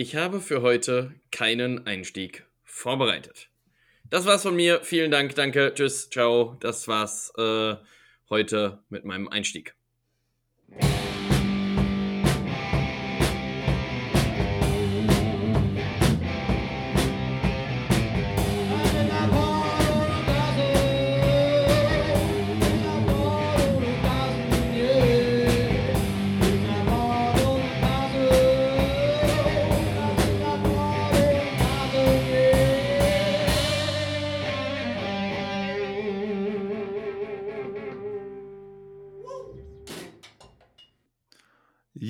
[0.00, 3.50] Ich habe für heute keinen Einstieg vorbereitet.
[4.04, 4.80] Das war's von mir.
[4.84, 6.56] Vielen Dank, danke, tschüss, ciao.
[6.60, 7.74] Das war's äh,
[8.30, 9.74] heute mit meinem Einstieg.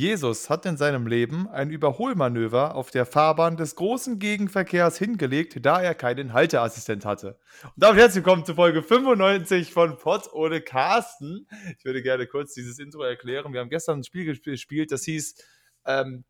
[0.08, 5.82] Jesus hat in seinem Leben ein Überholmanöver auf der Fahrbahn des großen Gegenverkehrs hingelegt, da
[5.82, 7.38] er keinen Halteassistent hatte.
[7.62, 11.46] Und damit herzlich willkommen zu Folge 95 von Pott ohne Carsten.
[11.78, 13.52] Ich würde gerne kurz dieses Intro erklären.
[13.52, 15.44] Wir haben gestern ein Spiel gespielt, das hieß
[15.84, 16.24] ähm,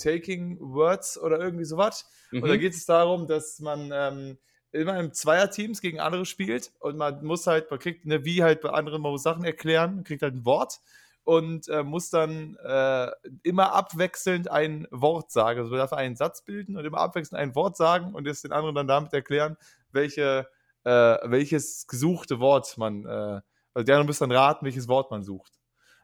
[0.00, 2.08] Taking Words oder irgendwie sowas.
[2.30, 2.44] Mhm.
[2.44, 4.38] Und da geht es darum, dass man ähm,
[4.70, 8.60] immer im Zweierteams gegen andere spielt und man muss halt, man kriegt eine, wie halt
[8.60, 10.78] bei anderen, man muss Sachen erklären, kriegt halt ein Wort
[11.26, 13.10] und äh, muss dann äh,
[13.42, 15.58] immer abwechselnd ein Wort sagen.
[15.58, 18.52] Also man darf einen Satz bilden und immer abwechselnd ein Wort sagen und es den
[18.52, 19.56] anderen dann damit erklären,
[19.90, 20.46] welche,
[20.84, 20.90] äh,
[21.24, 23.40] welches gesuchte Wort man, äh,
[23.74, 25.52] also der andere muss dann raten, welches Wort man sucht.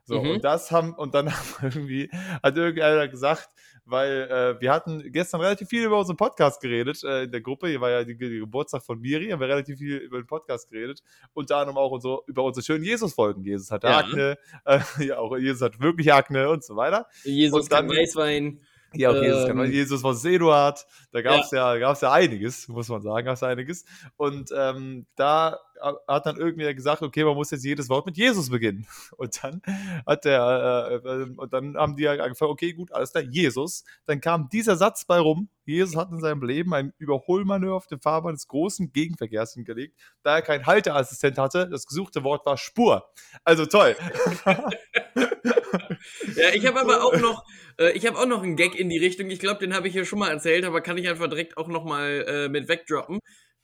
[0.05, 0.31] So, mhm.
[0.31, 2.11] und das haben, und dann haben irgendwie,
[2.42, 3.48] hat irgendeiner gesagt,
[3.84, 7.69] weil äh, wir hatten gestern relativ viel über unseren Podcast geredet äh, in der Gruppe.
[7.69, 11.03] Hier war ja die, Geburtstag von Miri, haben wir relativ viel über den Podcast geredet.
[11.33, 13.42] Unter anderem auch unsere, über unsere schönen Jesus-Folgen.
[13.45, 13.98] Jesus hatte ja.
[13.98, 17.06] Akne, äh, ja, auch Jesus hat wirklich Akne und so weiter.
[17.25, 18.61] Jesus und dann, kann Weißwein.
[18.95, 20.87] Ja, auch Jesus, ähm, Jesus was Eduard.
[21.12, 21.75] Da gab es ja.
[21.75, 23.85] ja, gab's ja einiges, muss man sagen, gab es einiges.
[24.17, 25.59] Und ähm, da
[26.07, 28.87] hat dann irgendwer gesagt, okay, man muss jetzt jedes Wort mit Jesus beginnen.
[29.17, 29.63] Und dann
[30.07, 33.85] hat der, äh, äh, und dann haben die angefangen, okay, gut, alles klar, Jesus.
[34.05, 35.48] Dann kam dieser Satz bei rum.
[35.65, 40.37] Jesus hat in seinem Leben ein Überholmanöver auf der Fahrbahn des großen Gegenverkehrs hingelegt, da
[40.37, 41.69] er keinen Halteassistent hatte.
[41.69, 43.09] Das gesuchte Wort war Spur.
[43.45, 43.97] Also toll.
[46.37, 47.45] ja, ich habe aber auch noch,
[47.79, 49.31] äh, ich habe auch noch einen Gag in die Richtung.
[49.31, 51.69] Ich glaube, den habe ich hier schon mal erzählt, aber kann ich einfach direkt auch
[51.69, 53.21] noch mal äh, mit wegdroppen.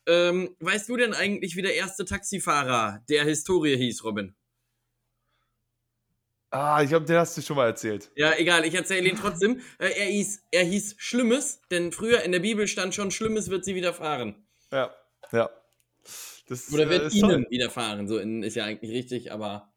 [0.06, 4.34] Ähm, weißt du denn eigentlich, wie der erste Taxifahrer der Historie hieß, Robin?
[6.50, 8.10] Ah, ich glaube, den hast du schon mal erzählt.
[8.16, 9.60] Ja, egal, ich erzähle ihn trotzdem.
[9.78, 13.64] Äh, er, hieß, er hieß Schlimmes, denn früher in der Bibel stand schon, Schlimmes wird
[13.64, 14.46] sie widerfahren.
[14.72, 14.94] Ja,
[15.30, 15.50] ja.
[16.48, 19.67] Das, Oder wird äh, ihnen widerfahren, so in, ist ja eigentlich richtig, aber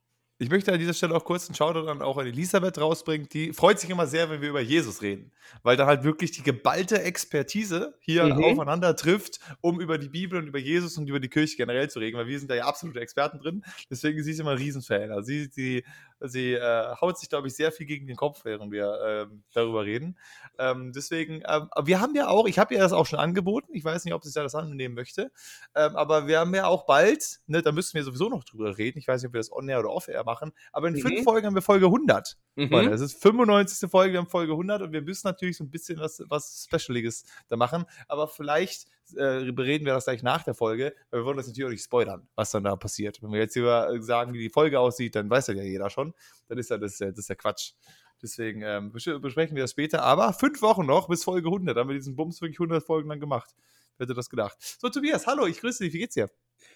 [0.41, 3.29] ich möchte an dieser Stelle auch kurz einen Shoutout dann auch an Elisabeth rausbringen.
[3.29, 5.31] Die freut sich immer sehr, wenn wir über Jesus reden,
[5.62, 8.44] weil da halt wirklich die geballte Expertise hier mhm.
[8.44, 12.00] aufeinander trifft, um über die Bibel und über Jesus und über die Kirche generell zu
[12.00, 13.63] reden, weil wir sind da ja absolute Experten drin.
[13.91, 15.12] Deswegen ist sie immer ein Riesenfan.
[15.12, 15.84] Also sie, sie,
[16.21, 19.83] sie äh, haut sich, glaube ich, sehr viel gegen den Kopf, während wir äh, darüber
[19.85, 20.17] reden.
[20.59, 23.83] Ähm, deswegen, äh, wir haben ja auch, ich habe ihr das auch schon angeboten, ich
[23.83, 25.31] weiß nicht, ob sie da das annehmen möchte,
[25.75, 28.99] ähm, aber wir haben ja auch bald, ne, da müssen wir sowieso noch drüber reden,
[28.99, 30.99] ich weiß nicht, ob wir das on-air oder off-air machen, aber in mhm.
[30.99, 32.38] fünf Folgen haben wir Folge 100.
[32.55, 32.69] Mhm.
[32.89, 33.89] Das ist 95.
[33.89, 37.23] Folge, wir haben Folge 100 und wir müssen natürlich so ein bisschen was, was Specialiges
[37.47, 41.38] da machen, aber vielleicht äh, bereden wir das gleich nach der Folge, weil wir wollen
[41.38, 43.22] das natürlich auch nicht spoilern, was dann da passiert.
[43.22, 46.13] Wenn wir jetzt hier äh, sagen, wie die Folge aussieht, dann weiß ja jeder schon,
[46.47, 47.73] dann ist ja das, das ist ja Quatsch.
[48.21, 50.03] Deswegen ähm, besprechen wir das später.
[50.03, 51.75] Aber fünf Wochen noch bis Folge 100.
[51.75, 53.55] Haben wir diesen Bums wirklich 100 Folgen lang gemacht.
[53.97, 54.57] Wer hätte das gedacht?
[54.79, 55.94] So, Tobias, hallo, ich grüße dich.
[55.94, 56.29] Wie geht's dir?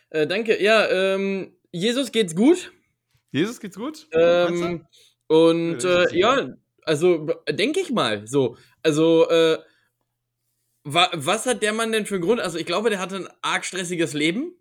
[0.09, 0.61] Äh, danke.
[0.61, 2.71] Ja, ähm, Jesus geht's gut.
[3.31, 4.07] Jesus geht's gut?
[4.11, 4.87] Ähm,
[5.27, 6.49] und äh, ja,
[6.83, 8.57] also denke ich mal so.
[8.81, 9.59] Also, äh,
[10.85, 12.39] was hat der Mann denn für einen Grund?
[12.39, 14.53] Also, ich glaube, der hatte ein arg stressiges Leben.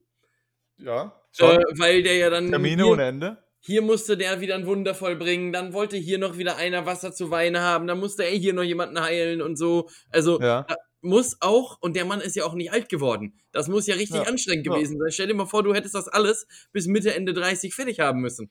[0.79, 1.21] Ja.
[1.39, 2.51] Äh, weil der ja dann.
[2.51, 3.45] Termine ohne Ende.
[3.61, 7.31] Hier musste der wieder ein Wunder vollbringen, dann wollte hier noch wieder einer Wasser zu
[7.31, 9.89] Weinen haben, dann musste er hier noch jemanden heilen und so.
[10.11, 10.67] Also ja.
[11.01, 13.41] muss auch, und der Mann ist ja auch nicht alt geworden.
[13.53, 14.25] Das muss ja richtig ja.
[14.25, 15.11] anstrengend gewesen sein.
[15.13, 18.51] Stell dir mal vor, du hättest das alles bis Mitte, Ende 30 fertig haben müssen.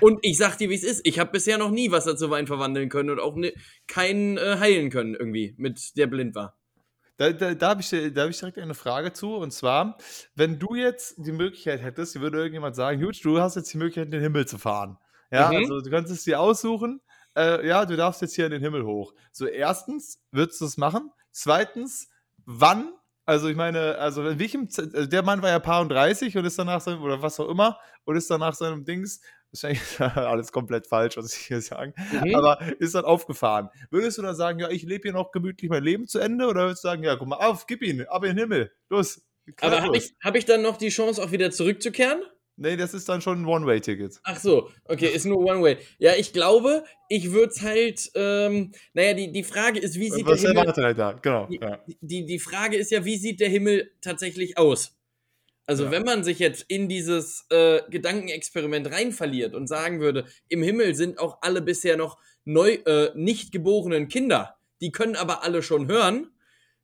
[0.00, 1.06] Und ich sag dir, wie es ist.
[1.06, 3.52] Ich habe bisher noch nie Wasser zu Wein verwandeln können und auch ne,
[3.88, 6.57] keinen äh, heilen können irgendwie, mit der blind war.
[7.18, 9.34] Da, da, da habe ich, hab ich direkt eine Frage zu.
[9.34, 9.98] Und zwar,
[10.36, 14.06] wenn du jetzt die Möglichkeit hättest, würde irgendjemand sagen, gut, du hast jetzt die Möglichkeit,
[14.06, 14.98] in den Himmel zu fahren.
[15.30, 15.56] Ja, mhm.
[15.56, 17.00] also du kannst es dir aussuchen.
[17.36, 19.12] Äh, ja, du darfst jetzt hier in den Himmel hoch.
[19.32, 21.10] So, erstens, würdest du es machen?
[21.32, 22.08] Zweitens,
[22.46, 22.92] wann?
[23.26, 26.38] Also ich meine, also in welchem, Z also der Mann war ja paar und 30
[26.38, 29.20] und ist danach oder was auch immer, und ist danach seinem Dings
[29.52, 31.94] Wahrscheinlich alles komplett falsch, was ich hier sage.
[32.12, 32.34] Mhm.
[32.34, 33.70] Aber ist dann aufgefahren.
[33.90, 36.46] Würdest du dann sagen, ja, ich lebe hier noch gemütlich mein Leben zu Ende?
[36.46, 39.22] Oder würdest du sagen, ja, guck mal auf, gib ihn, ab in den Himmel, los.
[39.60, 42.22] Aber habe ich, hab ich dann noch die Chance, auch wieder zurückzukehren?
[42.60, 44.18] Nee, das ist dann schon ein One-Way-Ticket.
[44.24, 45.78] Ach so, okay, ist nur One-Way.
[45.98, 50.26] Ja, ich glaube, ich würde es halt, ähm, naja, die, die Frage ist, wie sieht
[50.26, 50.62] Was der Himmel...
[50.64, 51.12] erwartet halt da?
[51.12, 51.46] Genau.
[51.46, 51.78] Die, Ja.
[52.00, 54.97] die, die Frage ist ja, wie sieht der Himmel tatsächlich aus?
[55.68, 55.90] Also Ja.
[55.90, 60.94] wenn man sich jetzt in dieses äh, Gedankenexperiment rein verliert und sagen würde, im Himmel
[60.94, 65.86] sind auch alle bisher noch neu äh, nicht geborenen Kinder, die können aber alle schon
[65.88, 66.30] hören,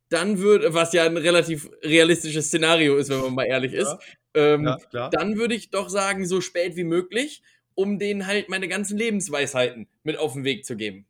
[0.09, 3.97] dann würde, was ja ein relativ realistisches Szenario ist, wenn man mal ehrlich ist,
[4.35, 4.53] Ja.
[4.53, 7.41] ähm, ja, dann würde ich doch sagen, so spät wie möglich,
[7.73, 11.07] um denen halt meine ganzen Lebensweisheiten mit auf den Weg zu geben.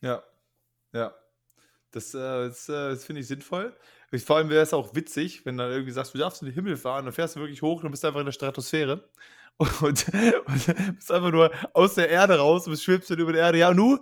[0.00, 0.22] Ja,
[0.94, 1.14] ja.
[1.92, 3.76] Das, äh, das, äh, das finde ich sinnvoll.
[4.20, 6.54] Vor allem wäre es auch witzig, wenn du dann irgendwie sagst, du darfst in den
[6.54, 9.08] Himmel fahren, dann fährst du wirklich hoch und bist einfach in der Stratosphäre.
[9.58, 13.58] Und, und bist einfach nur aus der Erde raus und schwebst dann über der Erde.
[13.58, 13.98] Ja, und nu?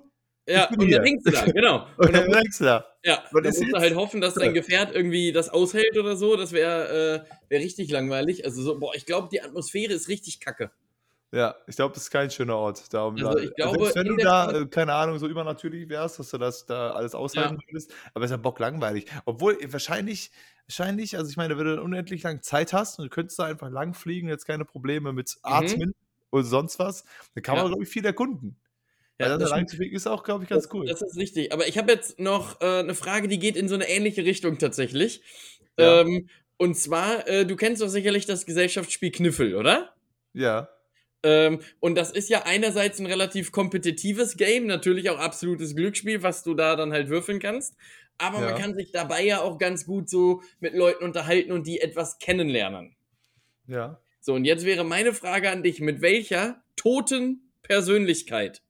[0.48, 0.96] Ja, und hier.
[0.98, 1.86] dann hängst du da, genau.
[1.96, 2.86] Und Und dann dann, denkst du da.
[3.04, 4.54] ja, dann musst du halt hoffen, dass dein.
[4.54, 6.36] Gefährt irgendwie das aushält oder so.
[6.36, 8.44] Das wäre äh, wär richtig langweilig.
[8.44, 10.70] Also so, boah, ich glaube, die Atmosphäre ist richtig kacke.
[11.32, 12.92] Ja, ich glaube, das ist kein schöner Ort.
[12.92, 16.18] Da, um Also ich glaube, selbst wenn du da, äh, keine Ahnung, so übernatürlich wärst,
[16.18, 19.06] dass du das da alles aushalten würdest, aber es ist ja bock langweilig.
[19.26, 20.32] Obwohl, äh, wahrscheinlich,
[20.66, 23.44] wahrscheinlich, also ich meine, wenn du dann unendlich lang Zeit hast und du könntest da
[23.44, 25.94] einfach lang fliegen, jetzt keine Probleme mit Atmen
[26.32, 27.04] oder sonst was,
[27.34, 27.66] dann kann man, Mhm.
[27.66, 27.68] Ja.
[27.74, 28.56] glaube ich, viel erkunden.
[29.20, 29.70] Ja, dann das da lang stimmt.
[29.70, 30.86] zu fliegen ist auch, glaube ich, ganz cool.
[30.86, 31.52] Das ist richtig.
[31.52, 34.58] Aber ich habe jetzt noch äh, eine Frage, die geht in so eine ähnliche Richtung
[34.58, 35.22] tatsächlich.
[35.78, 36.00] Ja.
[36.00, 39.94] Ähm, und zwar, äh, du kennst doch sicherlich das Gesellschaftsspiel Kniffel, oder?
[40.32, 40.68] ja,
[41.22, 46.42] Ähm, und das ist ja einerseits ein relativ kompetitives Game, natürlich auch absolutes Glücksspiel, was
[46.42, 47.76] du da dann halt würfeln kannst.
[48.18, 48.42] Aber Ja.
[48.42, 52.18] man kann sich dabei ja auch ganz gut so mit Leuten unterhalten und die etwas
[52.18, 52.96] kennenlernen.
[53.66, 54.00] ja.
[54.20, 58.62] So, und jetzt wäre meine Frage an dich: Mit welcher toten Persönlichkeit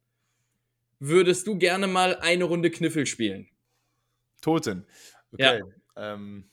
[1.01, 3.49] würdest du gerne mal eine Runde Kniffel spielen?
[4.41, 4.87] Toten.
[5.33, 5.63] Okay.
[5.97, 6.50] Ähm,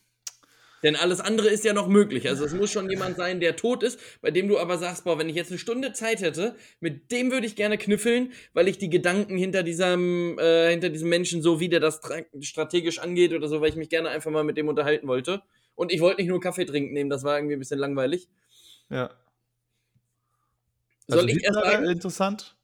[0.83, 2.27] Denn alles andere ist ja noch möglich.
[2.29, 5.18] Also es muss schon jemand sein, der tot ist, bei dem du aber sagst, boah,
[5.18, 8.77] wenn ich jetzt eine Stunde Zeit hätte, mit dem würde ich gerne kniffeln, weil ich
[8.77, 13.33] die Gedanken hinter diesem, äh, hinter diesem Menschen so, wie der das tra- strategisch angeht
[13.33, 15.41] oder so, weil ich mich gerne einfach mal mit dem unterhalten wollte.
[15.75, 18.29] Und ich wollte nicht nur Kaffee trinken nehmen, das war irgendwie ein bisschen langweilig.
[18.89, 19.09] ja.
[21.07, 21.85] Soll Also ich erst sagen?
[21.89, 22.56] interessant.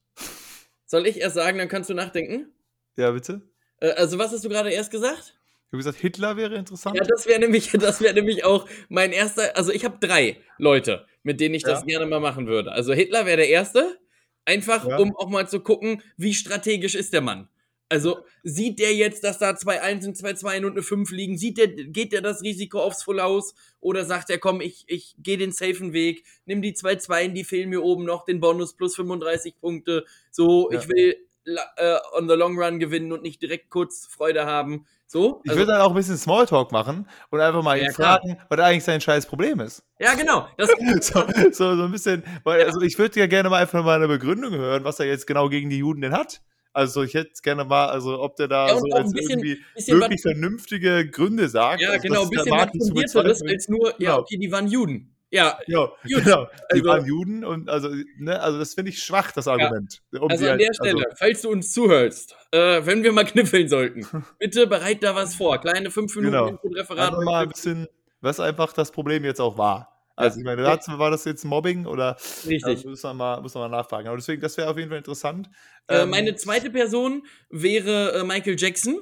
[0.85, 2.51] Soll ich erst sagen, dann kannst du nachdenken?
[2.97, 3.41] Ja, bitte.
[3.79, 5.35] Äh, also was hast du gerade erst gesagt?
[5.73, 6.95] Habe gesagt, Hitler wäre interessant.
[6.95, 9.57] Ja, das wäre nämlich, das wäre nämlich auch mein erster.
[9.57, 11.85] Also ich habe drei Leute, mit denen ich das Ja.
[11.85, 12.71] gerne mal machen würde.
[12.71, 13.97] Also Hitler wäre der erste,
[14.45, 14.97] einfach Ja.
[14.99, 17.49] um auch mal zu gucken, wie strategisch ist der Mann.
[17.89, 21.37] Also sieht der jetzt, dass da zwei Einsen, zwei Zweien und eine Fünf liegen?
[21.39, 23.55] Sieht der, geht der das Risiko aufs Full Haus?
[23.79, 27.43] Oder sagt er, komm, ich, ich gehe den safen Weg, nimm die zwei Zweien, die
[27.43, 30.05] fehlen mir oben noch, den Bonus plus 35 Punkte.
[30.29, 30.79] So, Ja.
[30.79, 34.85] ich will äh, on the long run gewinnen und nicht direkt kurz Freude haben.
[35.07, 38.19] So, Ich also- würde dann auch ein bisschen Smalltalk machen und einfach mal Ja, klar.
[38.21, 39.83] fragen, was eigentlich sein scheiß Problem ist.
[39.99, 40.47] ja, genau.
[40.57, 44.07] So, so, so ein bisschen, weil also ich würde ja gerne mal einfach mal eine
[44.07, 46.41] Begründung hören, was er jetzt genau gegen die Juden denn hat.
[46.75, 49.99] Also ich hätte gerne mal, also ob der da Ja, so jetzt bisschen- irgendwie bisschen
[49.99, 51.81] wirklich vernünftige Gründe sagt.
[51.81, 54.19] Ja, also, genau, ein bisschen was fundierteres als nur, ja, Genau.
[54.21, 55.12] okay, die waren Juden.
[55.33, 56.45] Ja, Ja, Gut, genau.
[56.71, 60.01] Die also- waren Juden und also, ne, also das finde ich schwach, das Argument.
[60.11, 63.25] Um also die an halt- der Stelle, falls du uns zuhörst, äh, wenn wir mal
[63.25, 64.01] kniffeln sollten,
[64.39, 65.57] bitte bereit da was vor.
[65.59, 66.47] Kleine fünf Minuten Genau.
[66.49, 67.09] Input-Referat.
[67.09, 67.87] Einfach mal ein bisschen,
[68.21, 69.89] was einfach das Problem jetzt auch war.
[70.15, 72.15] Also ich meine, war das jetzt Mobbing oder
[72.45, 72.63] Richtig.
[72.65, 74.07] also muss man mal, muss man mal nachfragen.
[74.07, 75.49] Aber deswegen, das wäre auf jeden Fall interessant.
[75.87, 78.99] Äh, Ähm, meine zweite Person wäre äh, Michael Jackson.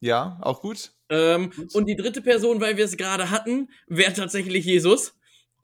[0.00, 0.90] Ja, auch gut.
[1.10, 1.72] Ähm, Gut.
[1.76, 5.14] und die dritte Person, weil wir es gerade hatten, wäre tatsächlich Jesus.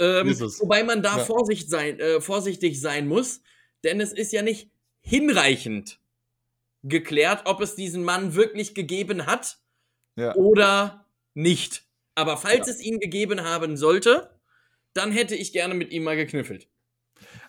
[0.01, 0.29] Ähm.
[0.61, 1.25] Wobei man da Ja.
[1.25, 3.41] Vorsicht sein, äh, vorsichtig sein muss,
[3.85, 6.01] denn es ist ja nicht hinreichend
[6.83, 9.59] geklärt, ob es diesen Mann wirklich gegeben hat
[10.17, 10.35] Ja.
[10.37, 11.85] oder nicht.
[12.15, 12.73] Aber falls Ja.
[12.75, 14.31] es ihn gegeben haben sollte,
[14.95, 16.69] dann hätte ich gerne mit ihm mal gekniffelt.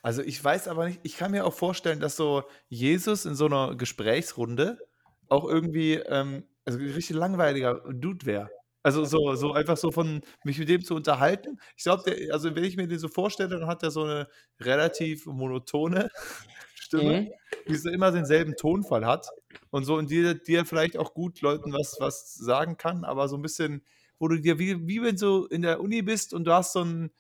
[0.02, 3.46] Also ich weiß aber nicht, ich kann mir auch vorstellen, dass so Jesus in so
[3.46, 4.80] einer Gesprächsrunde
[5.28, 8.50] auch irgendwie ähm, also ein richtig langweiliger Dude wäre.
[8.84, 11.60] Also so, so einfach so von mich mit dem zu unterhalten.
[11.76, 15.26] Ich glaube, also wenn ich mir den so vorstelle, dann hat er so eine relativ
[15.26, 16.10] monotone
[16.76, 17.34] Stimme, Mhm.
[17.68, 19.28] die so immer denselben Tonfall hat
[19.72, 23.28] und so und die, die er vielleicht auch gut Leuten was, was sagen kann, aber
[23.30, 23.84] so ein bisschen,
[24.18, 26.82] wo du dir wie, wie wenn du in der Uni bist und du hast so
[26.82, 27.12] einen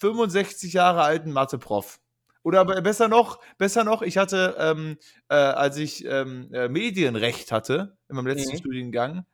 [0.00, 2.00] 65 Jahre alten Mathe-Prof.
[2.42, 4.98] Oder aber besser noch, besser noch, ich hatte, ähm,
[5.28, 8.58] äh, als ich ähm, äh, Medienrecht hatte, in meinem letzten Mhm.
[8.58, 9.24] Studiengang,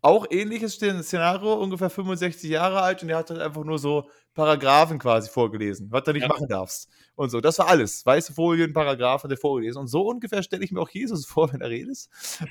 [0.00, 4.98] auch ähnliches Szenario, ungefähr 65 Jahre alt und er hat halt einfach nur so Paragraphen
[4.98, 6.28] quasi vorgelesen, was du nicht Ja.
[6.28, 6.88] machen darfst.
[7.16, 8.06] Und so, das war alles.
[8.06, 9.80] Weiße Folien, Paragraphen, der vorgelesen.
[9.80, 12.06] Und so ungefähr stelle ich mir auch Jesus vor, wenn er redet.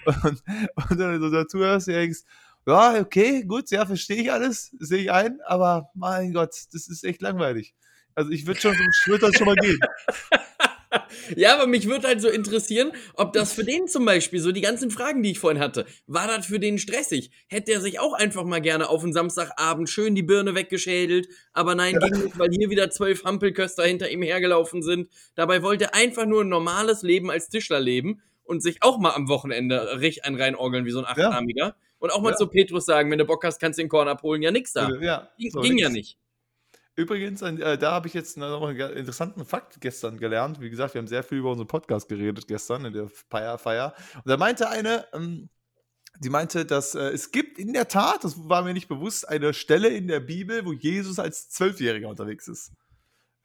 [0.06, 0.44] Und,
[0.90, 2.20] und dann so dazu hörst du denkst,
[2.66, 7.06] ja, okay, gut, ja, verstehe ich alles, sehe ich ein, aber mein Gott, das ist
[7.06, 7.74] echt langweilig.
[8.14, 9.80] Also ich würde schon, ich würde das schon mal gehen.
[11.36, 14.62] ja, aber mich würde halt so interessieren, ob das für den zum Beispiel, so die
[14.62, 17.32] ganzen Fragen, die ich vorhin hatte, war das für den stressig?
[17.48, 21.76] Hätte er sich auch einfach mal gerne auf einen Samstagabend schön die Birne weggeschädelt, aber
[21.76, 25.10] nein, ging nicht, weil hier wieder zwölf Hampelköster hinter ihm hergelaufen sind.
[25.36, 29.14] Dabei wollte er einfach nur ein normales Leben als Tischler leben und sich auch mal
[29.14, 31.66] am Wochenende richtig ein reinorgeln wie so ein Achtarmiger.
[31.66, 31.76] Ja.
[32.00, 32.36] Und auch mal ja.
[32.36, 34.42] zu Petrus sagen, wenn du Bock hast, kannst du den Korn abholen.
[34.42, 34.90] Ja, nix da.
[35.02, 35.82] Ja, ging, so, ging nix.
[35.82, 36.18] ja nicht.
[36.98, 40.60] Übrigens, äh, da habe ich jetzt noch einen interessanten Fakt gestern gelernt.
[40.60, 43.94] Wie gesagt, wir haben sehr viel über unseren Podcast geredet gestern in der Feier.
[44.16, 45.48] Und da meinte eine, ähm,
[46.20, 49.54] die meinte, dass äh, es gibt in der Tat, das war mir nicht bewusst, eine
[49.54, 52.72] Stelle in der Bibel, wo Jesus als Zwölfjähriger unterwegs ist.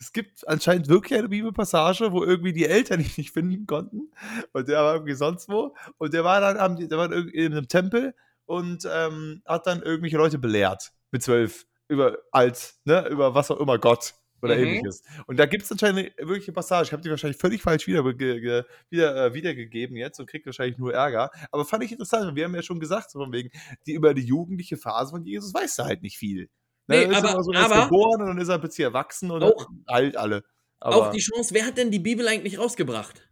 [0.00, 4.10] Es gibt anscheinend wirklich eine Bibelpassage, wo irgendwie die Eltern ihn nicht finden konnten.
[4.54, 5.76] Und der war irgendwie sonst wo.
[5.98, 8.14] Und der war dann der war in einem Tempel
[8.46, 13.60] und ähm, hat dann irgendwelche Leute belehrt mit zwölf über als, ne, über was auch
[13.60, 14.64] immer Gott oder mhm.
[14.64, 15.02] ähnliches.
[15.26, 16.88] Und da gibt es anscheinend eine wirkliche Passage.
[16.88, 20.92] Ich habe die wahrscheinlich völlig falsch wieder, wieder, äh, wiedergegeben jetzt und kriege wahrscheinlich nur
[20.92, 21.30] Ärger.
[21.50, 22.34] Aber fand ich interessant.
[22.34, 23.50] Wir haben ja schon gesagt, so von wegen,
[23.86, 26.48] die über die jugendliche Phase von Jesus weiß er halt nicht viel.
[26.88, 30.16] Ne, nee, aber, so, aber geboren und dann ist er plötzlich erwachsen und auch, halt
[30.16, 30.42] alle.
[30.80, 33.28] Aber, auch die Chance, wer hat denn die Bibel eigentlich rausgebracht?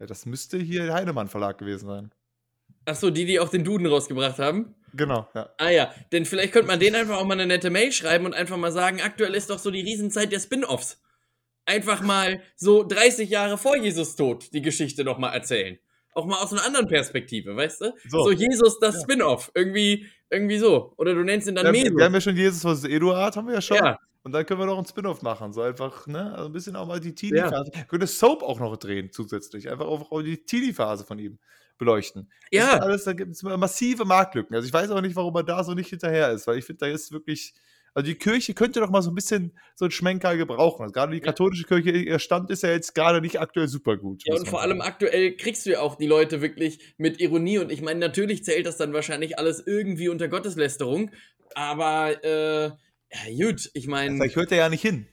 [0.00, 2.10] Ja, das müsste hier der Heinemann Verlag gewesen sein.
[2.86, 4.74] Achso, die, die auch den Duden rausgebracht haben?
[4.94, 5.50] Genau, ja.
[5.58, 8.34] Ah ja, denn vielleicht könnte man denen einfach auch mal eine nette Mail schreiben und
[8.34, 11.00] einfach mal sagen, aktuell ist doch so die Riesenzeit der Spin-Offs.
[11.66, 15.78] Einfach mal so 30 Jahre vor Jesus Tod die Geschichte nochmal erzählen.
[16.14, 17.92] Auch mal aus einer anderen Perspektive, weißt du?
[18.08, 19.00] So, so Jesus das ja.
[19.02, 19.52] Spin-Off.
[19.54, 20.92] Irgendwie, irgendwie so.
[20.96, 21.72] Oder du nennst ihn dann ja.
[21.72, 23.76] Wir haben ja schon Jesus was Eduard, haben wir ja schon.
[23.76, 23.98] Ja.
[24.22, 25.52] Und dann können wir noch ein Spin-off machen.
[25.52, 26.34] So einfach, ne?
[26.34, 27.70] Also ein bisschen auch mal die Teenie-Phase.
[27.72, 27.84] Ja.
[27.84, 29.70] Könnte Soap auch noch drehen zusätzlich.
[29.70, 31.38] Einfach auch die Teenie-Phase von ihm
[31.80, 32.30] beleuchten.
[32.52, 32.78] Ja.
[32.78, 34.54] Alles, da gibt es massive Marktlücken.
[34.54, 36.86] Also ich weiß auch nicht, warum er da so nicht hinterher ist, weil ich finde,
[36.86, 37.54] da ist wirklich.
[37.92, 40.82] Also die Kirche könnte doch mal so ein bisschen so ein Schmenker gebrauchen.
[40.82, 44.22] Also gerade die katholische Kirche, ihr Stand ist ja jetzt gerade nicht aktuell super gut.
[44.24, 47.58] Ja, und vor allem aktuell kriegst du ja auch die Leute wirklich mit Ironie.
[47.58, 51.10] Und ich meine, natürlich zählt das dann wahrscheinlich alles irgendwie unter Gotteslästerung.
[51.56, 54.14] Aber, äh, ja, gut, ich meine.
[54.14, 55.08] Vielleicht hört er ja nicht hin.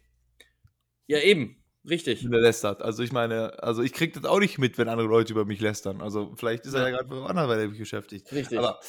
[1.07, 1.57] Ja, eben.
[1.89, 2.23] Richtig.
[2.25, 2.81] Wenn er lästert.
[2.81, 5.61] Also ich meine, also ich kriege das auch nicht mit, wenn andere Leute über mich
[5.61, 6.01] lästern.
[6.01, 8.31] Also vielleicht ist er ja, gerade mit anderweitig beschäftigt.
[8.31, 8.59] Richtig.
[8.59, 8.79] Aber,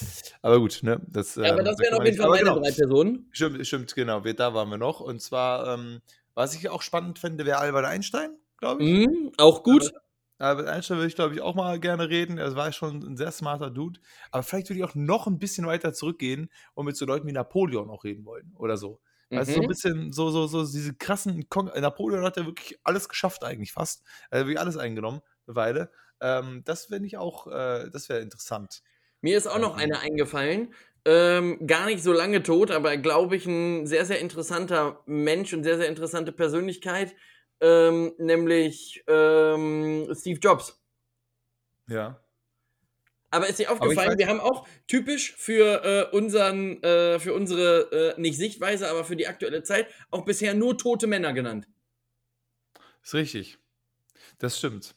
[0.42, 1.00] aber gut, ne?
[1.06, 2.58] Das, ja, aber ähm, das wären auf jeden Fall meine genau.
[2.58, 3.28] drei Personen.
[3.30, 4.20] Stimmt, stimmt, genau.
[4.20, 5.00] Da waren wir noch.
[5.00, 6.00] Und zwar, ähm,
[6.34, 9.06] was ich auch spannend finde, wäre Albert Einstein, glaube ich.
[9.06, 9.82] Mm, auch gut.
[9.82, 10.02] Albert,
[10.38, 12.38] Albert Einstein würde ich, glaube ich, auch mal gerne reden.
[12.38, 14.00] Er war schon ein sehr smarter Dude.
[14.32, 17.32] Aber vielleicht würde ich auch noch ein bisschen weiter zurückgehen und mit so Leuten wie
[17.32, 19.00] Napoleon auch reden wollen oder so.
[19.30, 19.38] Mhm.
[19.38, 21.48] Also so ein bisschen, so, so, so diese krassen.
[21.48, 24.02] Kon Napoleon hat ja wirklich alles geschafft, eigentlich fast.
[24.30, 25.90] Er hat wirklich alles eingenommen, eine Weile.
[26.20, 28.82] Ähm, das finde ich auch, äh, das wäre interessant.
[29.20, 29.84] Mir ist auch noch ähm.
[29.84, 30.74] eine eingefallen.
[31.04, 35.64] Ähm, gar nicht so lange tot, aber glaube ich, ein sehr, sehr interessanter Mensch und
[35.64, 37.14] sehr, sehr interessante Persönlichkeit,
[37.60, 40.82] ähm, nämlich ähm, Steve Jobs.
[41.88, 42.20] Ja.
[43.30, 48.20] Aber ist dir aufgefallen, wir haben auch typisch für äh, unseren, äh, für unsere, äh,
[48.20, 51.68] nicht Sichtweise, aber für die aktuelle Zeit, auch bisher nur tote Männer genannt.
[53.02, 53.58] Ist richtig.
[54.38, 54.94] Das stimmt.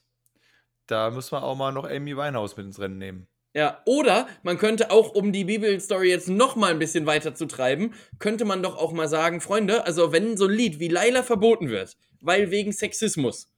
[0.87, 3.27] Da müssen wir auch mal noch Amy Winehouse mit ins Rennen nehmen.
[3.53, 7.47] Ja, oder man könnte auch, um die Bibelstory jetzt noch mal ein bisschen weiter zu
[7.47, 11.21] treiben, könnte man doch auch mal sagen, Freunde, also wenn so ein Lied wie Laila
[11.21, 13.50] verboten wird, weil wegen Sexismus,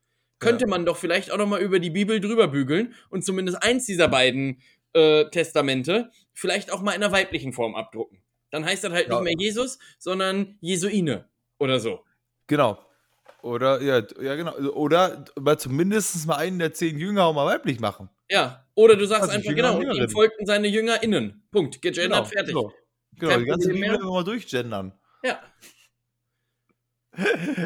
[0.44, 0.70] könnte ja.
[0.70, 4.08] man doch vielleicht auch noch mal über die Bibel drüber bügeln und zumindest eins dieser
[4.08, 4.62] beiden
[4.94, 8.20] äh, Testamente vielleicht auch mal in einer weiblichen Form abdrucken.
[8.52, 9.16] Dann heißt das halt ja.
[9.16, 11.28] nicht mehr Jesus, sondern Jesuine
[11.60, 12.02] oder so.
[12.48, 12.80] Genau.
[13.42, 14.56] Oder, ja, ja, genau.
[14.56, 18.10] Oder mal zumindest mal einen der zehn Jünger auch mal weiblich machen.
[18.30, 21.44] Ja, oder du sagst also einfach, genau, und ihm folgten seine JüngerInnen.
[21.52, 21.82] Punkt.
[21.82, 22.54] Gegendert, genau, fertig.
[22.54, 22.74] Genau,
[23.18, 24.94] genau die ganze Bibel mal durchgendern.
[25.24, 25.40] Ja.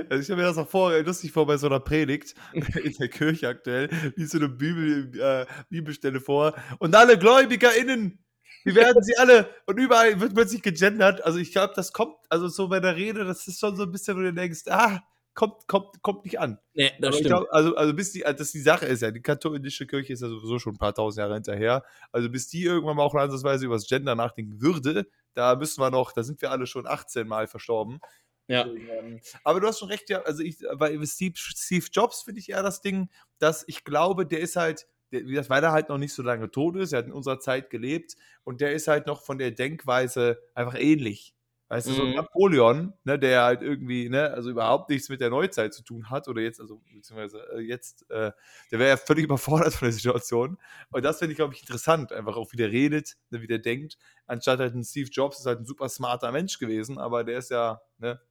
[0.10, 3.08] Also ich habe mir das auch vor, lustig vor bei so einer Predigt in der
[3.08, 6.54] Kirche aktuell, wie so eine Bibel, äh, Bibelstelle vor.
[6.80, 8.20] Und alle GläubigerInnen,
[8.64, 9.50] wie werden sie alle?
[9.66, 11.24] Und überall wird plötzlich gegendert.
[11.24, 13.92] Also ich glaube, das kommt, also so bei der Rede, das ist schon so ein
[13.92, 15.02] bisschen, wo du denkst, ah,
[15.38, 16.60] kommt, kommt, kommt nicht an.
[16.74, 17.30] Nee, das stimmt.
[17.30, 20.28] Glaub, also, also bis die, das die Sache ist ja, die katholische Kirche ist ja
[20.28, 21.84] sowieso schon ein paar tausend Jahre hinterher.
[22.12, 25.92] Also bis die irgendwann mal auch ansatzweise über das Gender nachdenken würde, da müssen wir
[25.92, 28.00] noch, da sind wir alle schon 18 Mal verstorben.
[28.48, 28.66] Ja.
[28.66, 32.50] Ähm, aber du hast schon recht, ja, also ich, bei Steve, Steve Jobs finde ich
[32.50, 36.14] eher das Ding, dass ich glaube, der ist halt, der, weil er halt noch nicht
[36.14, 39.24] so lange tot ist, er hat in unserer Zeit gelebt und der ist halt noch
[39.24, 41.36] von der Denkweise einfach ähnlich.
[41.70, 42.16] Weißt du, so mhm.
[42.16, 46.30] Napoleon, ne, der halt irgendwie, ne, also überhaupt nichts mit der Neuzeit zu tun hat,
[46.30, 48.32] oder jetzt, also beziehungsweise äh, jetzt, äh,
[48.72, 50.58] der wäre ja völlig überfordert von der Situation.
[50.92, 53.60] Und das finde ich, glaube ich, interessant, einfach auch wie der redet, ne, wie der
[53.60, 57.40] denkt, anstatt halt ein Steve Jobs ist halt ein super smarter Mensch gewesen, aber der
[57.40, 58.22] ist ja, ne,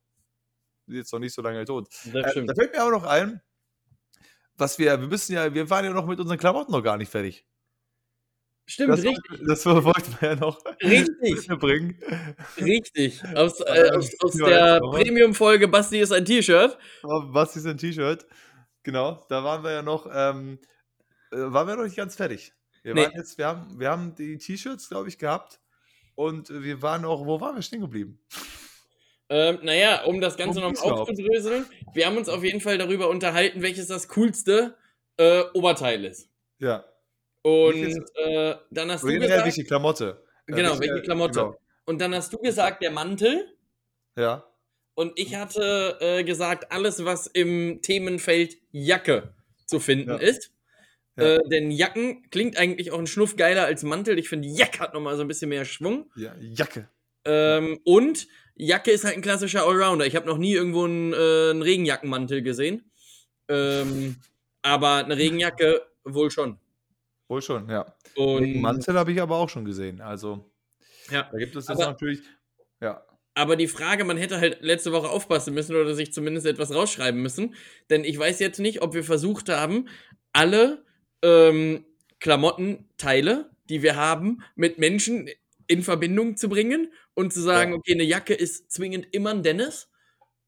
[0.86, 1.88] jetzt noch nicht so lange tot.
[2.06, 3.40] Äh, da fällt mir auch noch ein,
[4.56, 7.10] was wir, wir müssen ja, wir waren ja noch mit unseren Klamotten noch gar nicht
[7.10, 7.46] fertig.
[8.68, 9.40] Stimmt, das, richtig.
[9.46, 11.46] Das wollten wir ja noch richtig.
[11.60, 12.00] bringen.
[12.56, 13.22] Richtig.
[13.36, 16.76] Aus, äh, aus, aus der Premium-Folge Basti ist ein T-Shirt.
[17.32, 18.26] Basti ist ein T-Shirt.
[18.82, 20.58] Genau, da waren wir ja noch, ähm,
[21.30, 22.52] äh, waren wir noch nicht ganz fertig.
[22.82, 23.08] Wir, nee.
[23.14, 25.60] jetzt, wir, haben, wir haben die T-Shirts, glaube ich, gehabt.
[26.16, 28.18] Und wir waren auch, wo waren wir stehen geblieben?
[29.28, 33.62] Ähm, naja, um das Ganze noch aufzudröseln, wir haben uns auf jeden Fall darüber unterhalten,
[33.62, 34.76] welches das coolste
[35.16, 36.28] äh, Oberteil ist.
[36.58, 36.84] Ja.
[37.42, 39.44] Und äh, dann hast du gesagt...
[39.44, 40.22] welche Klamotte.
[40.46, 41.40] Genau, welche, Klamotte.
[41.40, 41.58] Genau.
[41.86, 43.52] Und dann hast du gesagt, der Mantel.
[44.16, 44.44] Ja.
[44.94, 49.34] Und ich hatte äh, gesagt, alles, was im Themenfeld Jacke
[49.66, 50.16] zu finden ja.
[50.16, 50.52] ist.
[51.16, 51.36] Ja.
[51.36, 54.18] Äh, denn Jacken klingt eigentlich auch ein Schnuff geiler als Mantel.
[54.18, 56.10] Ich finde, Jacke hat nochmal so ein bisschen mehr Schwung.
[56.14, 56.88] Ja, Jacke.
[57.26, 60.06] Ähm, und Jacke ist halt ein klassischer Allrounder.
[60.06, 62.90] Ich habe noch nie irgendwo einen, äh, einen Regenjackenmantel gesehen.
[63.48, 64.16] Ähm,
[64.62, 66.58] aber eine Regenjacke wohl schon.
[67.28, 67.94] Wohl schon, ja.
[68.14, 70.00] Und Mantel habe ich aber auch schon gesehen.
[70.00, 70.50] Also,
[71.10, 71.28] ja.
[71.30, 72.20] da gibt es das natürlich,
[72.80, 73.04] ja.
[73.34, 77.20] Aber die Frage, man hätte halt letzte Woche aufpassen müssen oder sich zumindest etwas rausschreiben
[77.20, 77.54] müssen.
[77.90, 79.88] Denn ich weiß jetzt nicht, ob wir versucht haben,
[80.32, 80.84] alle
[81.22, 81.84] ähm,
[82.18, 85.28] Klamottenteile, die wir haben, mit Menschen
[85.66, 87.78] in Verbindung zu bringen und zu sagen, ja.
[87.78, 89.88] okay, eine Jacke ist zwingend immer ein Dennis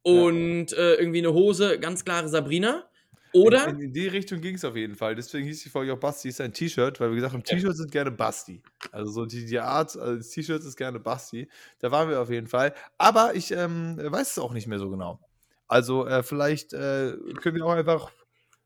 [0.02, 0.76] und ja.
[0.76, 2.88] äh, irgendwie eine Hose, ganz klare Sabrina.
[3.34, 3.68] Oder?
[3.68, 5.14] In, in, die Richtung ging es auf jeden Fall.
[5.14, 7.90] Deswegen hieß die Folge auch Basti ist ein T-Shirt, weil wir gesagt haben, T-Shirts sind
[7.90, 8.62] gerne Basti.
[8.90, 11.48] Also so die, die Art also des T-Shirts ist gerne Basti.
[11.80, 12.74] Da waren wir auf jeden Fall.
[12.96, 15.20] Aber ich ähm, weiß es auch nicht mehr so genau.
[15.66, 18.10] Also äh, vielleicht äh, können wir auch einfach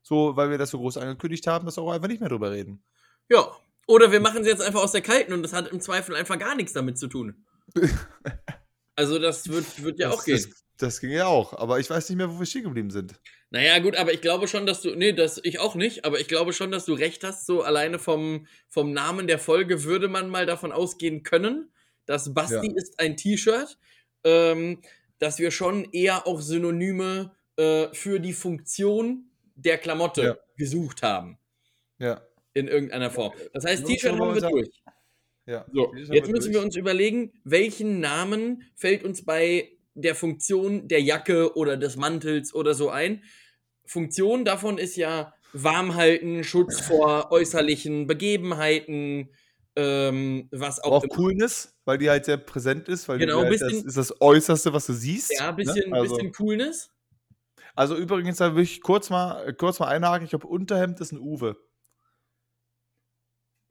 [0.01, 2.81] so, weil wir das so groß angekündigt haben, das auch einfach nicht mehr drüber reden.
[3.29, 3.51] Ja.
[3.87, 6.39] Oder wir machen es jetzt einfach aus der Kalten und das hat im Zweifel einfach
[6.39, 7.45] gar nichts damit zu tun.
[8.95, 10.35] also das wird, wird ja das, auch gehen.
[10.35, 13.19] Das, das ging ja auch, aber ich weiß nicht mehr, wo wir stehen geblieben sind.
[13.49, 14.95] Naja, gut, aber ich glaube schon, dass du.
[14.95, 17.45] Nee, das ich auch nicht, aber ich glaube schon, dass du recht hast.
[17.45, 21.71] So alleine vom, vom Namen der Folge würde man mal davon ausgehen können,
[22.05, 22.73] dass Basti ja.
[22.75, 23.77] ist ein T-Shirt,
[24.23, 24.81] ähm,
[25.19, 30.37] dass wir schon eher auch Synonyme äh, für die Funktion der Klamotte ja.
[30.57, 31.37] gesucht haben.
[31.99, 32.21] Ja.
[32.53, 33.33] In irgendeiner Form.
[33.53, 34.69] Das heißt, T-Shirt haben wir durch.
[35.45, 35.65] Ja.
[35.73, 36.53] So, jetzt müssen durch.
[36.53, 42.53] wir uns überlegen, welchen Namen fällt uns bei der Funktion der Jacke oder des Mantels
[42.53, 43.23] oder so ein.
[43.85, 49.29] Funktion davon ist ja warm halten, Schutz vor äußerlichen Begebenheiten,
[49.75, 51.03] ähm, was auch.
[51.03, 54.21] Auch Coolness, weil die halt sehr präsent ist, weil genau, halt bisschen, das ist das
[54.21, 55.33] Äußerste, was du siehst.
[55.37, 55.97] Ja, ein bisschen, ne?
[55.97, 56.91] also, bisschen Coolness.
[57.75, 60.25] Also übrigens, da will ich kurz mal, kurz mal einhaken.
[60.25, 61.57] Ich glaube, Unterhemd ist ein Uwe.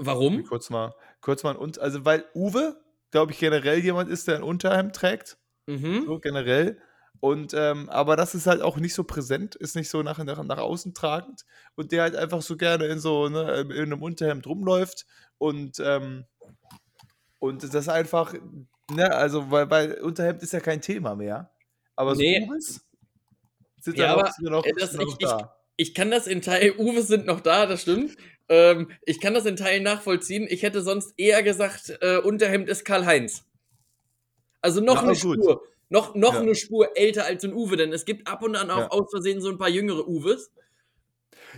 [0.06, 0.44] Warum?
[0.44, 4.94] Kurz mal, kurz mal, also weil Uwe, glaube ich, generell jemand ist, der ein Unterhemd
[4.94, 5.38] trägt.
[5.66, 6.04] Mhm.
[6.06, 6.78] So generell.
[7.20, 10.42] Und, ähm, aber das ist halt auch nicht so präsent, ist nicht so nach, nach,
[10.42, 11.44] nach außen tragend
[11.76, 15.06] und der halt einfach so gerne in so ne, in einem Unterhemd rumläuft
[15.38, 16.24] und, ähm,
[17.38, 18.34] und das einfach,
[18.90, 21.52] ne, also weil, weil Unterhemd ist ja kein Thema mehr.
[21.94, 22.44] Aber so nee.
[22.48, 22.84] Uwes
[23.78, 25.56] sind ja, aber noch, das, noch ich, da.
[25.76, 28.16] Ich, ich, kann das in Teilen, Uwes sind noch da, das stimmt.
[28.48, 30.46] Ähm, ich kann das in Teilen nachvollziehen.
[30.48, 33.44] Ich hätte sonst eher gesagt, äh, Unterhemd ist Karl-Heinz.
[34.60, 35.62] Also noch ja, eine Spur.
[35.88, 36.40] Noch, noch ja.
[36.40, 38.90] eine Spur älter als ein Uwe, denn es gibt ab und an auch ja.
[38.90, 40.50] aus Versehen so ein paar jüngere Uwes.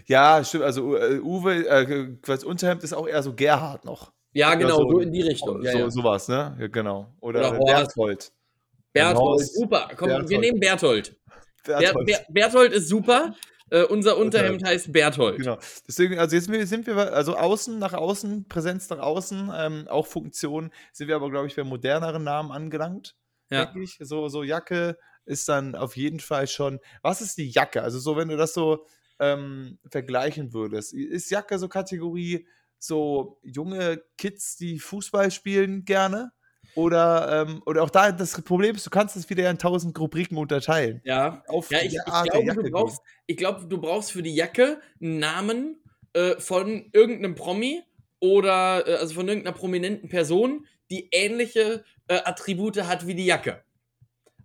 [0.07, 0.65] Ja, stimmt.
[0.65, 4.13] Also uh, Uwe, äh, quasi Unterhemd ist auch eher so Gerhard noch.
[4.33, 5.63] Ja, genau, so, so, in die Richtung.
[5.63, 5.91] Ja, so, ja.
[5.91, 6.57] Sowas, ne?
[6.59, 7.15] Ja, genau.
[7.21, 8.33] Oder, Oder Berthold.
[8.93, 9.89] Berthold, super.
[9.97, 10.31] Komm, Berthold.
[10.31, 11.17] wir nehmen Berthold.
[11.65, 12.07] Berthold.
[12.07, 13.35] Ber Berthold ist super.
[13.75, 14.71] Äh, unser Unterhemd okay.
[14.71, 15.39] heißt Berthold.
[15.39, 15.59] Genau.
[15.89, 20.71] Deswegen, also jetzt sind wir, also außen nach außen, Präsenz nach außen, ähm, auch Funktion,
[20.93, 23.17] sind wir aber, glaube ich, bei moderneren Namen angelangt.
[23.51, 23.75] Ja.
[23.75, 23.97] Ich.
[23.99, 26.79] So, so Jacke ist dann auf jeden Fall schon.
[27.03, 27.83] Was ist die Jacke?
[27.83, 28.87] Also, so, wenn du das so
[29.19, 32.47] ähm, vergleichen würdest, ist Jacke so Kategorie
[32.79, 36.31] so junge Kids, die Fußball spielen gerne?
[36.75, 40.37] Oder, ähm, oder auch da das Problem ist, du kannst es wieder in tausend Rubriken
[40.37, 41.01] unterteilen.
[41.05, 44.81] Ja, Auf ja ich, ich, glaube, du brauchst, ich glaube, du brauchst für die Jacke
[45.01, 45.83] einen Namen
[46.15, 47.83] äh, von irgendeinem Promi
[48.21, 53.63] oder äh, also von irgendeiner prominenten Person, die ähnliche äh, Attribute hat wie die Jacke.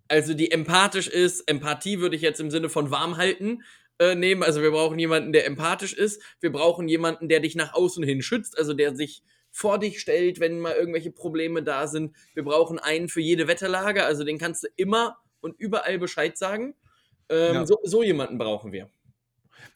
[0.07, 3.63] Also die empathisch ist, Empathie würde ich jetzt im Sinne von warm halten
[3.99, 4.43] äh, nehmen.
[4.43, 6.21] Also wir brauchen jemanden, der empathisch ist.
[6.39, 9.21] Wir brauchen jemanden, der dich nach außen hin schützt, also der sich
[9.59, 12.15] vor dich stellt, wenn mal irgendwelche Probleme da sind.
[12.33, 16.75] Wir brauchen einen für jede Wetterlage, also den kannst du immer und überall Bescheid sagen.
[17.27, 17.65] Ähm, ja.
[17.65, 18.89] so, so, jemanden brauchen wir.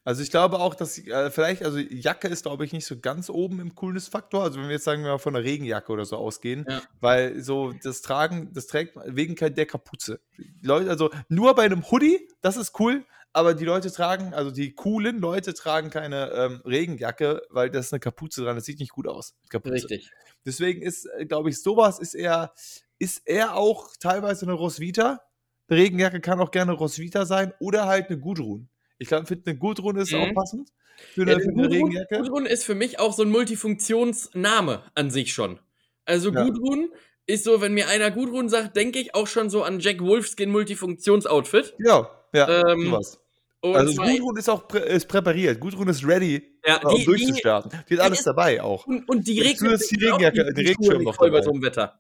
[0.06, 3.30] Also ich glaube auch, dass äh, vielleicht, also Jacke ist, glaube ich, nicht so ganz
[3.30, 4.44] oben im Coolness-Faktor.
[4.44, 6.82] Also wenn wir jetzt sagen wir mal von einer Regenjacke oder so ausgehen, ja.
[7.02, 10.22] weil so das Tragen, das trägt wegen der Kapuze.
[10.62, 14.74] Leute, also nur bei einem Hoodie, das ist cool, aber die Leute tragen, also die
[14.74, 18.56] coolen Leute tragen keine ähm, Regenjacke, weil das ist eine Kapuze dran.
[18.56, 19.36] Das sieht nicht gut aus.
[19.50, 19.74] Kapuze.
[19.74, 20.12] Richtig.
[20.46, 22.54] Deswegen ist, äh, glaube ich, sowas ist eher,
[23.00, 25.22] ist eher auch teilweise eine Roswitha.
[25.68, 28.70] Eine Regenjacke kann auch gerne Roswitha sein oder halt eine Gudrun.
[29.00, 30.20] Ich glaube, finde eine Gudrun ist mhm.
[30.20, 30.70] auch passend
[31.14, 32.18] für eine, ja, für eine Gudrun, Regenjacke.
[32.20, 35.60] Gudrun ist für mich auch so ein Multifunktionsname an sich schon.
[36.06, 36.44] Also ja.
[36.44, 36.92] Gudrun
[37.26, 40.52] ist so, wenn mir einer Gudrun sagt, denke ich auch schon so an Jack Wolfskin
[40.52, 41.74] Multifunktionsoutfit.
[41.80, 43.23] Ja, ja, ähm, sowas.
[43.64, 45.60] Also Gudrun ist auch prä ist präpariert.
[45.60, 47.72] Gudrun ist ready, ja, die, um durchzustarten.
[47.72, 48.86] Die, die hat alles ist, dabei auch.
[48.86, 52.00] Und, und die regnet die Regenjacke, die, die Regenschirm noch voll bei so einem Wetter.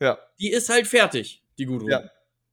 [0.00, 0.18] Ja.
[0.38, 1.90] Die ist halt fertig, die Gudrun.
[1.90, 2.10] Ja.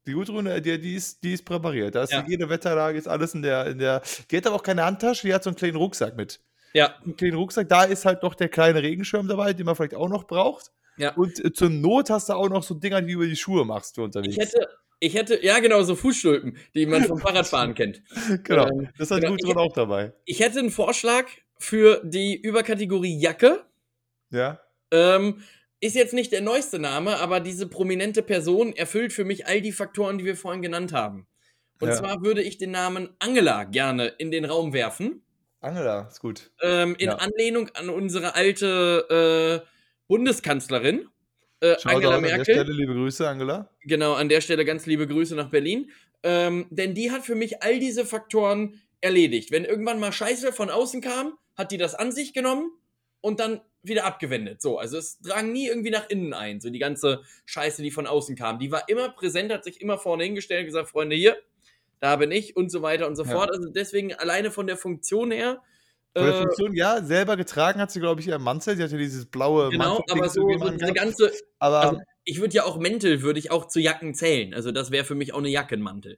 [0.07, 1.93] Die Gudrun, äh, die, die, ist, die ist präpariert.
[1.93, 2.25] Da ist ja.
[2.27, 4.01] jede Wetterlage, ist alles in der, in der.
[4.29, 6.39] Die hat aber auch keine Handtasche, die hat so einen kleinen Rucksack mit.
[6.73, 6.95] Ja.
[7.03, 10.09] Einen kleinen Rucksack, da ist halt noch der kleine Regenschirm dabei, den man vielleicht auch
[10.09, 10.71] noch braucht.
[10.97, 11.13] Ja.
[11.13, 13.65] Und äh, zur Not hast du auch noch so Dinger, die du über die Schuhe
[13.65, 14.35] machst für unterwegs.
[14.35, 14.67] Ich hätte,
[15.03, 18.03] ich hätte, ja genau, so Fußstulpen, die man vom Fahrradfahren kennt.
[18.43, 19.35] Genau, ähm, das hat genau.
[19.35, 20.13] Gudrun auch dabei.
[20.25, 21.25] Ich hätte einen Vorschlag
[21.57, 23.65] für die Überkategorie Jacke.
[24.29, 24.61] Ja.
[24.91, 25.41] Ähm,
[25.79, 29.71] ist jetzt nicht der neueste Name, aber diese prominente Person erfüllt für mich all die
[29.71, 31.25] Faktoren, die wir vorhin genannt haben.
[31.79, 31.95] Und ja.
[31.95, 35.23] zwar würde ich den Namen Angela gerne in den Raum werfen.
[35.61, 36.51] Angela, ist gut.
[36.61, 37.15] Ähm, in ja.
[37.15, 39.67] Anlehnung an unsere alte äh,
[40.07, 41.07] Bundeskanzlerin.
[41.61, 42.39] Äh, Angela Merkel.
[42.39, 43.69] An der Stelle liebe Grüße, Angela.
[43.83, 45.91] Genau, an der Stelle ganz liebe Grüße nach Berlin.
[46.23, 49.51] Ähm, denn die hat für mich all diese Faktoren erledigt.
[49.51, 52.71] Wenn irgendwann mal Scheiße von außen kam, hat die das an sich genommen
[53.21, 54.61] und dann wieder abgewendet.
[54.61, 58.07] So, also es drang nie irgendwie nach innen ein, so die ganze Scheiße, die von
[58.07, 58.59] außen kam.
[58.59, 61.37] Die war immer präsent, hat sich immer vorne hingestellt und gesagt, Freunde, hier,
[61.99, 63.31] da bin ich und so weiter und so ja.
[63.31, 63.51] fort.
[63.51, 65.61] Also deswegen alleine von der Funktion her.
[66.15, 68.75] Von der äh, Funktion, ja, selber getragen hat sie, glaube ich, ihr Mantel.
[68.75, 71.31] Sie hatte dieses blaue Genau, aber so, so diese ganze.
[71.59, 74.53] Aber also ich würde ja auch Mäntel, würde ich auch zu Jacken zählen.
[74.53, 76.17] Also das wäre für mich auch eine Jackenmantel.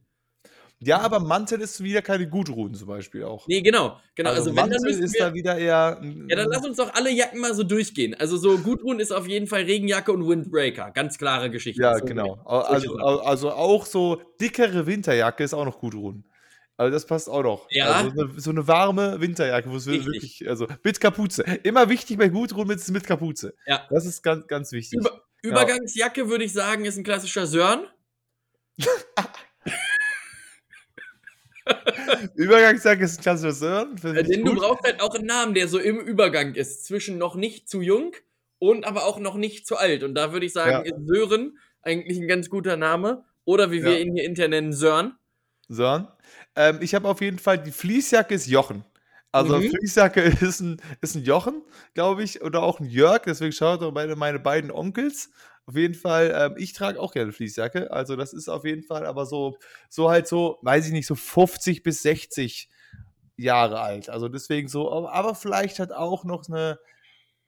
[0.79, 3.47] Ja, aber Mantel ist wieder keine Gudrun zum Beispiel auch.
[3.47, 3.99] Nee, genau.
[4.15, 4.32] genau.
[4.32, 6.01] Also, also Mantel wenn, ist wir, da wieder eher.
[6.27, 8.15] Ja, dann lass uns doch alle Jacken mal so durchgehen.
[8.15, 10.91] Also so Gudrun ist auf jeden Fall Regenjacke und Windbreaker.
[10.91, 11.82] Ganz klare Geschichte.
[11.82, 12.41] Ja, so genau.
[12.45, 16.25] Also, also auch so dickere Winterjacke ist auch noch Gudrun.
[16.76, 17.68] Also das passt auch noch.
[17.70, 17.92] Ja.
[17.92, 21.44] Also eine, so eine warme Winterjacke, wo es wirklich, also mit Kapuze.
[21.64, 23.54] Immer wichtig bei Gudrun mit, mit Kapuze.
[23.68, 23.88] Ja.
[23.92, 25.00] Das ist ganz, ganz wichtig.
[25.00, 27.86] Über, Übergangsjacke würde ich sagen, ist ein klassischer Sören.
[32.36, 33.96] Übergangsjacke ist ein klassischer Sören.
[34.04, 36.86] Äh, denn du brauchst halt auch einen Namen, der so im Übergang ist.
[36.86, 38.16] Zwischen noch nicht zu jung
[38.58, 40.02] und aber auch noch nicht zu alt.
[40.04, 40.96] Und da würde ich sagen, ja.
[40.96, 43.26] ist Sören eigentlich ein ganz guter Name.
[43.46, 45.18] Oder wie wir ihn hier intern nennen, Sören.
[45.74, 46.08] Sören.
[46.56, 48.84] Ähm, ich habe auf jeden Fall, die Fließjacke ist Jochen.
[49.32, 49.70] Also mhm.
[49.70, 51.64] Fließjacke ist ein, ist ein Jochen,
[51.96, 53.24] glaube ich, oder auch ein Jörg.
[53.24, 55.32] Deswegen schaut doch meine, meine beiden Onkels.
[55.66, 57.92] Auf jeden Fall, ähm, ich trage auch gerne Fließjacke.
[57.92, 59.58] Also das ist auf jeden Fall aber so,
[59.90, 62.70] so halt so, weiß ich nicht, so 50 bis 60
[63.38, 64.10] Jahre alt.
[64.10, 66.80] Also deswegen so, aber vielleicht hat auch noch eine,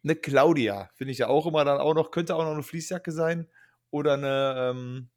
[0.04, 3.12] eine Claudia, finde ich ja auch immer dann auch noch, könnte auch noch eine Fließjacke
[3.12, 3.48] sein.
[3.92, 5.10] Oder eine, ähm,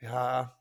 [0.00, 0.57] ja,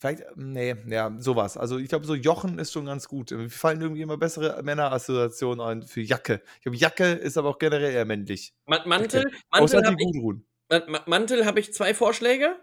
[0.00, 1.58] Vielleicht, nee, ja, sowas.
[1.58, 3.32] Also ich glaube, so Jochen ist schon ganz gut.
[3.32, 6.40] Mir fallen irgendwie immer bessere Männerassoziationen ein für Jacke.
[6.56, 8.54] Ich glaube, Jacke ist aber auch generell eher männlich.
[8.64, 12.56] Mantel, Mantel, Mantel habe ich, Mantel habe ich zwei Vorschläge.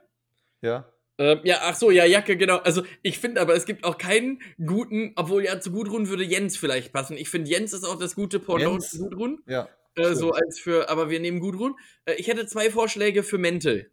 [0.64, 0.92] Ja.
[1.20, 2.58] Ähm, ja, ach so, ja, Jacke, genau.
[2.58, 6.58] Also ich finde aber, es gibt auch keinen guten, obwohl ja zu Gudrun würde Jens
[6.58, 7.18] vielleicht passen.
[7.18, 9.44] Ich finde, Jens ist auch das gute Pendant zu Gudrun.
[9.46, 9.70] Ja.
[9.94, 11.76] Äh, so als für, aber wir nehmen Gudrun.
[12.06, 13.92] Äh, ich hätte zwei Vorschläge für Mäntel.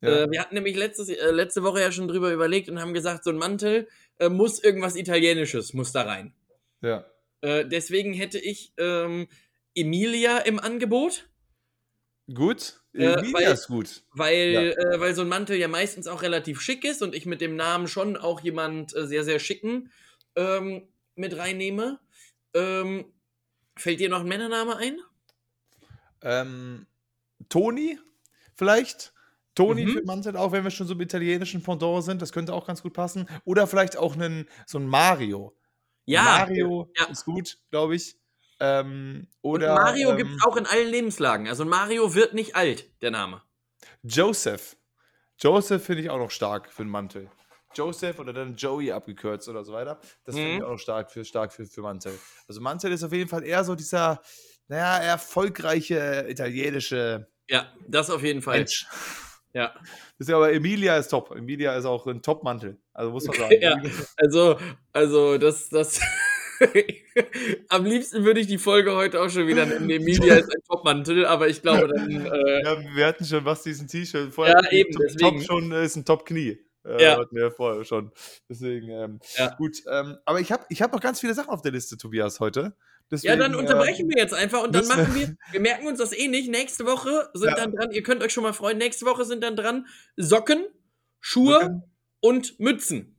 [0.00, 0.24] Ja.
[0.24, 3.24] Äh, wir hatten nämlich letztes, äh, letzte Woche ja schon drüber überlegt und haben gesagt,
[3.24, 6.34] so ein Mantel äh, muss irgendwas Italienisches, muss da rein.
[6.80, 7.04] Ja.
[7.42, 9.28] Äh, deswegen hätte ich ähm,
[9.74, 11.28] Emilia im Angebot.
[12.32, 12.80] Gut.
[12.92, 14.02] Emilia äh, weil, ist gut.
[14.12, 14.60] Weil, ja.
[14.62, 17.56] äh, weil so ein Mantel ja meistens auch relativ schick ist und ich mit dem
[17.56, 19.90] Namen schon auch jemand sehr, sehr schicken
[20.36, 22.00] ähm, mit reinnehme.
[22.54, 23.12] Ähm,
[23.76, 24.98] fällt dir noch ein Männername ein?
[26.22, 26.86] Ähm,
[27.48, 27.98] Toni,
[28.54, 29.12] vielleicht?
[29.60, 29.92] Toni mhm.
[29.92, 32.82] für Mantel, auch wenn wir schon so im italienischen Pendant sind, das könnte auch ganz
[32.82, 33.28] gut passen.
[33.44, 35.54] Oder vielleicht auch einen, so ein Mario.
[36.06, 36.22] Ja.
[36.22, 37.04] Mario ja.
[37.06, 38.16] ist gut, glaube ich.
[38.58, 41.48] Ähm, oder, Und Mario ähm, gibt es auch in allen Lebenslagen.
[41.48, 43.42] Also Mario wird nicht alt, der Name.
[44.02, 44.76] Joseph.
[45.38, 47.30] Joseph finde ich auch noch stark für den Mantel.
[47.74, 50.00] Joseph oder dann Joey abgekürzt oder so weiter.
[50.24, 50.64] Das finde ich mhm.
[50.64, 52.18] auch noch stark für, stark für, für Mantel.
[52.48, 54.22] Also Mantel ist auf jeden Fall eher so dieser,
[54.68, 57.30] naja, erfolgreiche italienische.
[57.48, 58.58] Ja, das auf jeden Fall.
[58.58, 58.86] Mensch.
[59.52, 59.74] Ja.
[60.18, 61.34] Das ist aber Emilia ist top.
[61.36, 62.78] Emilia ist auch ein Top-Mantel.
[62.92, 63.56] Also muss man sagen.
[63.60, 63.80] ja,
[64.16, 64.56] also,
[64.92, 66.00] also das, das
[67.68, 69.88] Am liebsten würde ich die Folge heute auch schon wieder nennen.
[69.88, 72.26] Emilia ist ein Topmantel, aber ich glaube dann.
[72.26, 74.60] Äh ja, wir hatten schon was diesen T-Shirt vorher.
[74.62, 74.96] Ja, eben.
[74.98, 75.38] Deswegen.
[75.38, 76.58] Top schon ist ein Top-Knie.
[76.84, 77.18] Äh, ja.
[77.18, 78.10] Hatten wir vorher schon.
[78.48, 79.54] Deswegen, ähm, ja.
[79.56, 79.78] gut.
[79.90, 82.74] Ähm, aber ich habe ich hab noch ganz viele Sachen auf der Liste, Tobias, heute.
[83.10, 85.98] Deswegen, ja, dann unterbrechen äh, wir jetzt einfach und dann machen wir, wir merken uns
[85.98, 86.48] das eh nicht.
[86.48, 87.56] Nächste Woche sind ja.
[87.56, 90.64] dann dran, ihr könnt euch schon mal freuen, nächste Woche sind dann dran Socken,
[91.18, 91.82] Schuhe Socken.
[92.20, 93.16] und Mützen.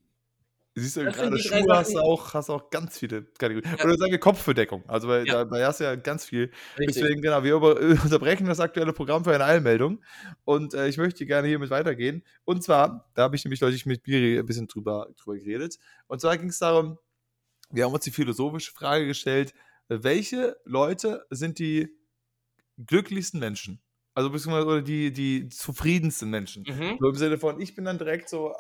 [0.74, 3.70] Siehst du, gerade Schuhe hast du, auch, hast auch ganz viele Kategorien.
[3.78, 3.84] Ja.
[3.84, 4.84] Oder sage Kopfbedeckung.
[4.88, 5.44] Also, weil ja.
[5.44, 6.52] da, da hast du ja ganz viel.
[6.80, 6.96] Richtig.
[6.96, 10.02] Deswegen, genau, wir über, unterbrechen das aktuelle Programm für eine Eilmeldung.
[10.46, 12.24] Und äh, ich möchte gerne hiermit weitergehen.
[12.46, 15.78] Und zwar, da habe ich nämlich deutlich mit Biri ein bisschen drüber, drüber geredet.
[16.08, 16.98] Und zwar ging es darum,
[17.70, 19.54] wir haben uns die philosophische Frage gestellt,
[20.00, 21.90] welche Leute sind die
[22.78, 23.82] glücklichsten Menschen?
[24.14, 26.64] Also beziehungsweise oder die, die zufriedensten Menschen.
[26.68, 26.98] Mhm.
[27.00, 28.54] So im Sinne von, ich bin dann direkt so,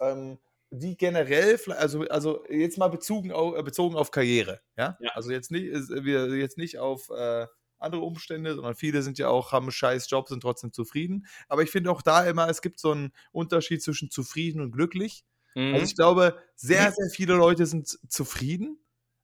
[0.00, 0.38] äh, ähm,
[0.70, 4.96] die generell, also, also jetzt mal bezogen auf, äh, bezogen auf Karriere, ja?
[5.00, 5.10] ja.
[5.14, 7.46] Also jetzt nicht, wir jetzt nicht auf äh,
[7.78, 11.26] andere Umstände, sondern viele sind ja auch, haben einen scheiß Job, sind trotzdem zufrieden.
[11.48, 15.24] Aber ich finde auch da immer, es gibt so einen Unterschied zwischen zufrieden und glücklich.
[15.54, 15.74] Also mhm.
[15.74, 18.78] Also ich glaube, sehr, sehr viele Leute sind zufrieden,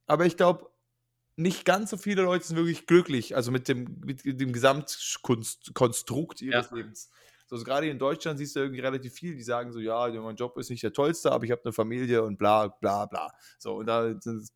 [0.07, 0.72] aber ich glaube,
[1.35, 6.69] nicht ganz so viele Leute sind wirklich glücklich, also mit dem, mit dem Gesamtkonstrukt ihres
[6.69, 6.75] ja.
[6.75, 7.09] Lebens.
[7.53, 10.57] Also gerade in Deutschland siehst du irgendwie relativ viel, die sagen so, ja, mein Job
[10.57, 13.31] ist nicht der tollste, aber ich habe eine Familie und bla bla bla.
[13.59, 14.15] So, und da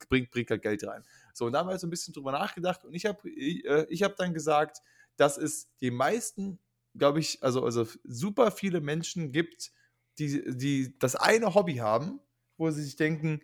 [0.09, 1.03] bringt, bringt halt Geld rein.
[1.31, 3.85] So, und da haben wir so ein bisschen drüber nachgedacht und ich habe ich, äh,
[3.89, 4.79] ich hab dann gesagt,
[5.15, 6.57] dass es die meisten,
[6.95, 9.71] glaube ich, also, also super viele Menschen gibt,
[10.17, 12.19] die, die das eine Hobby haben,
[12.57, 13.41] wo sie sich denken,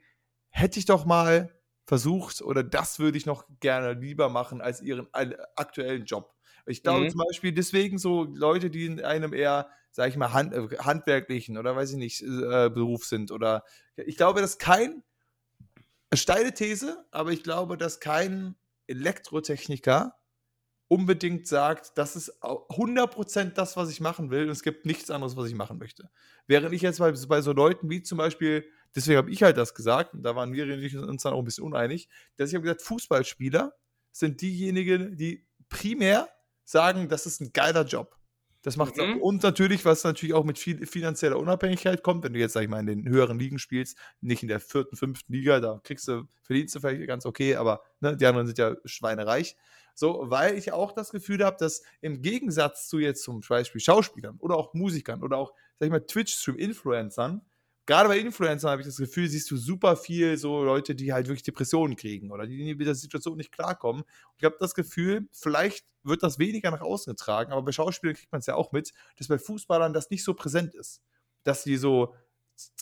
[0.49, 1.53] hätte ich doch mal
[1.85, 6.33] versucht oder das würde ich noch gerne lieber machen als ihren aktuellen Job.
[6.65, 7.09] Ich glaube mhm.
[7.09, 11.57] zum Beispiel deswegen so Leute, die in einem eher, sag ich mal, hand, äh, handwerklichen
[11.57, 13.63] oder weiß ich nicht, äh, Beruf sind oder
[13.95, 15.03] ich glaube, dass kein,
[16.13, 18.55] steile These, aber ich glaube, dass kein
[18.87, 20.15] Elektrotechniker
[20.87, 25.35] unbedingt sagt, das ist 100% das, was ich machen will und es gibt nichts anderes,
[25.35, 26.09] was ich machen möchte.
[26.45, 28.65] Während ich jetzt bei, bei so Leuten wie zum Beispiel,
[28.95, 30.65] deswegen habe ich halt das gesagt, und da waren wir
[31.08, 33.73] uns dann auch ein bisschen uneinig, dass ich habe gesagt, Fußballspieler
[34.12, 36.29] sind diejenigen, die primär
[36.63, 38.17] sagen, das ist ein geiler Job.
[38.63, 39.17] Das macht mhm.
[39.21, 42.69] und natürlich, was natürlich auch mit viel finanzieller Unabhängigkeit kommt, wenn du jetzt, sag ich
[42.69, 46.23] mal, in den höheren Ligen spielst, nicht in der vierten, fünften Liga, da kriegst du,
[46.43, 49.58] verdienst du vielleicht ganz okay, aber ne, die anderen sind ja schweinereich.
[49.95, 54.38] So, weil ich auch das Gefühl habe, dass im Gegensatz zu jetzt zum Beispiel Schauspielern
[54.39, 57.41] oder auch Musikern oder auch, sag ich mal, Twitch-Stream-Influencern,
[57.85, 61.27] gerade bei Influencern habe ich das Gefühl, siehst du super viel so Leute, die halt
[61.27, 64.03] wirklich Depressionen kriegen oder die mit der Situation nicht klarkommen.
[64.03, 68.15] Und ich habe das Gefühl, vielleicht wird das weniger nach außen getragen, aber bei Schauspielern
[68.15, 71.01] kriegt man es ja auch mit, dass bei Fußballern das nicht so präsent ist.
[71.43, 72.15] Dass die so,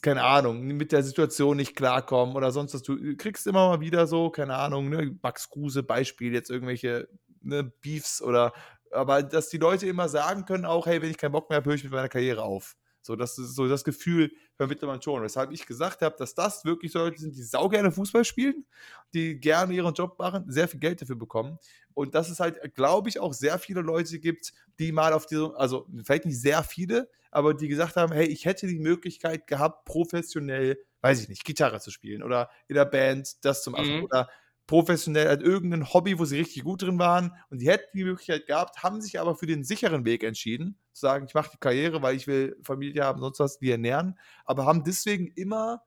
[0.02, 2.84] keine Ahnung, mit der Situation nicht klarkommen oder sonst was.
[2.84, 7.08] Du kriegst immer mal wieder so, keine Ahnung, ne, Max Kruse, Beispiel, jetzt irgendwelche
[7.42, 8.54] ne, Beefs oder
[8.94, 11.70] aber dass die Leute immer sagen können auch, hey, wenn ich keinen Bock mehr habe,
[11.70, 12.76] höre ich mit meiner Karriere auf.
[13.02, 15.24] So, das so das Gefühl vermittelt man schon.
[15.24, 18.66] Weshalb ich gesagt habe, dass das wirklich so Leute sind, die saugerne Fußball spielen,
[19.14, 21.58] die gerne ihren Job machen, sehr viel Geld dafür bekommen.
[21.94, 25.56] Und dass es halt, glaube ich, auch sehr viele Leute gibt, die mal auf diese,
[25.58, 29.86] also vielleicht nicht sehr viele, aber die gesagt haben, hey, ich hätte die Möglichkeit gehabt,
[29.86, 34.04] professionell, weiß ich nicht, Gitarre zu spielen oder in der Band das zu machen mhm.
[34.04, 34.30] oder
[34.68, 38.48] professionell als irgendein Hobby, wo sie richtig gut drin waren und die hätten die Möglichkeit
[38.48, 42.02] gehabt, haben sich aber für den sicheren Weg entschieden, zu sagen, ich mache die Karriere,
[42.02, 45.84] weil ich will Familie haben, sonst was, die ernähren, aber haben deswegen immer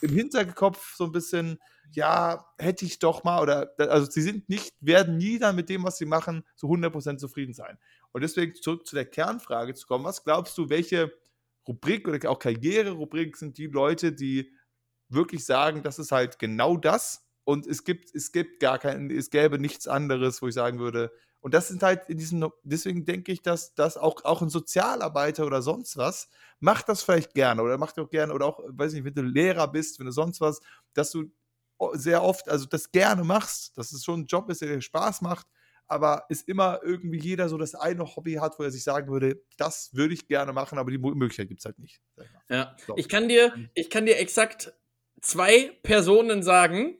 [0.00, 1.58] im Hinterkopf so ein bisschen,
[1.92, 5.84] ja, hätte ich doch mal, oder, also sie sind nicht, werden nie dann mit dem,
[5.84, 7.78] was sie machen, zu 100% zufrieden sein.
[8.12, 11.12] Und deswegen zurück zu der Kernfrage zu kommen, was glaubst du, welche
[11.66, 14.52] Rubrik oder auch Karriere-Rubrik sind die Leute, die
[15.08, 19.30] wirklich sagen, das ist halt genau das, und es gibt, es gibt gar kein, es
[19.30, 21.12] gäbe nichts anderes, wo ich sagen würde.
[21.40, 25.44] Und das sind halt in diesem, deswegen denke ich, dass das auch, auch ein Sozialarbeiter
[25.44, 29.04] oder sonst was macht das vielleicht gerne oder macht auch gerne oder auch, weiß nicht,
[29.04, 30.60] wenn du Lehrer bist, wenn du sonst was,
[30.94, 31.30] dass du
[31.92, 35.20] sehr oft, also das gerne machst, dass es schon ein Job ist, der dir Spaß
[35.20, 35.46] macht,
[35.86, 39.42] aber ist immer irgendwie jeder so das eine Hobby hat, wo er sich sagen würde,
[39.58, 42.00] das würde ich gerne machen, aber die Möglichkeit gibt es halt nicht.
[42.48, 44.72] Ja, ich kann dir, ich kann dir exakt
[45.20, 46.96] zwei Personen sagen,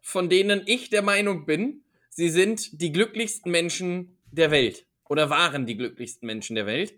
[0.00, 5.66] von denen ich der Meinung bin, sie sind die glücklichsten Menschen der Welt oder waren
[5.66, 6.94] die glücklichsten Menschen der Welt.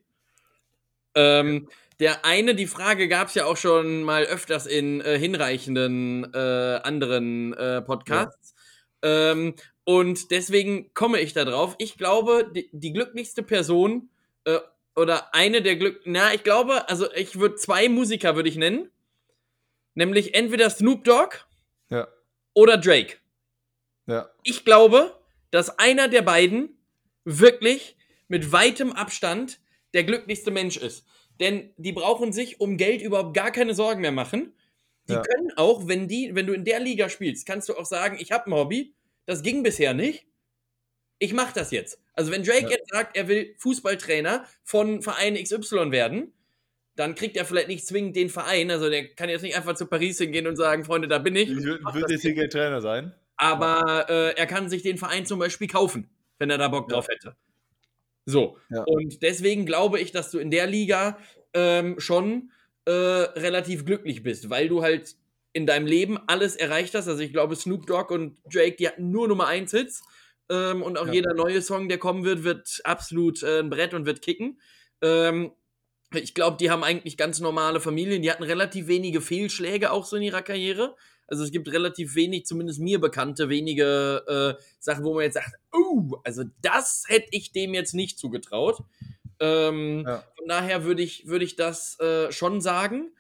[1.15, 6.33] Ähm, der eine, die Frage gab es ja auch schon mal öfters in äh, hinreichenden
[6.33, 8.55] äh, anderen äh, Podcasts.
[9.05, 9.33] Ja.
[9.33, 11.75] Ähm, und deswegen komme ich da drauf.
[11.79, 14.09] Ich glaube, die, die glücklichste Person
[14.45, 14.59] äh,
[14.97, 18.91] oder eine der Glück, na, ich glaube, also ich würde zwei Musiker würde ich nennen.
[20.01, 21.37] Nämlich entweder Snoop Dogg
[21.91, 22.09] ja.
[22.55, 23.19] oder Drake.
[24.07, 24.31] Ja.
[24.45, 25.15] Ich glaube,
[25.51, 26.79] dass einer der beiden
[27.27, 29.61] wirklich mit weitem Abstand
[29.93, 31.05] der glücklichste Mensch ist.
[31.39, 34.55] Denn die brauchen sich um Geld überhaupt gar keine Sorgen mehr machen.
[35.07, 35.21] Die ja.
[35.21, 38.33] können auch, wenn die, wenn du in der Liga spielst, kannst du auch sagen, ich
[38.33, 38.95] habe ein Hobby,
[39.27, 40.27] das ging bisher nicht.
[41.19, 42.01] Ich mache das jetzt.
[42.15, 42.71] Also wenn Drake ja.
[42.71, 46.33] jetzt sagt, er will Fußballtrainer von Verein XY werden,
[47.01, 48.71] dann kriegt er vielleicht nicht zwingend den Verein.
[48.71, 51.51] Also der kann jetzt nicht einfach zu Paris hingehen und sagen, Freunde, da bin ich.
[51.51, 53.15] Ich würde jetzt hier Trainer sein.
[53.37, 56.97] Aber äh, er kann sich den Verein zum Beispiel kaufen, wenn er da Bock ja.
[56.97, 57.37] drauf hätte.
[58.27, 58.59] So.
[58.69, 58.83] Ja.
[58.83, 61.17] Und deswegen glaube ich, dass du in der Liga
[61.55, 62.51] ähm, schon
[62.85, 65.17] äh, relativ glücklich bist, weil du halt
[65.55, 67.09] in deinem Leben alles erreicht hast.
[67.09, 70.03] Also ich glaube, Snoop Dogg und Drake, die hatten nur Nummer 1 Hits.
[70.51, 71.15] Ähm, und auch ja.
[71.15, 74.61] jeder neue Song, der kommen wird, wird absolut äh, ein Brett und wird kicken.
[75.01, 75.53] Ähm,
[76.15, 78.23] ich glaube, die haben eigentlich ganz normale Familien.
[78.23, 80.97] Die hatten relativ wenige Fehlschläge auch so in ihrer Karriere.
[81.27, 85.55] Also es gibt relativ wenig, zumindest mir bekannte, wenige äh, Sachen, wo man jetzt sagt,
[85.73, 88.83] oh, also das hätte ich dem jetzt nicht zugetraut.
[89.39, 90.25] Ähm, ja.
[90.37, 93.13] Von daher würde ich, würd ich das äh, schon sagen.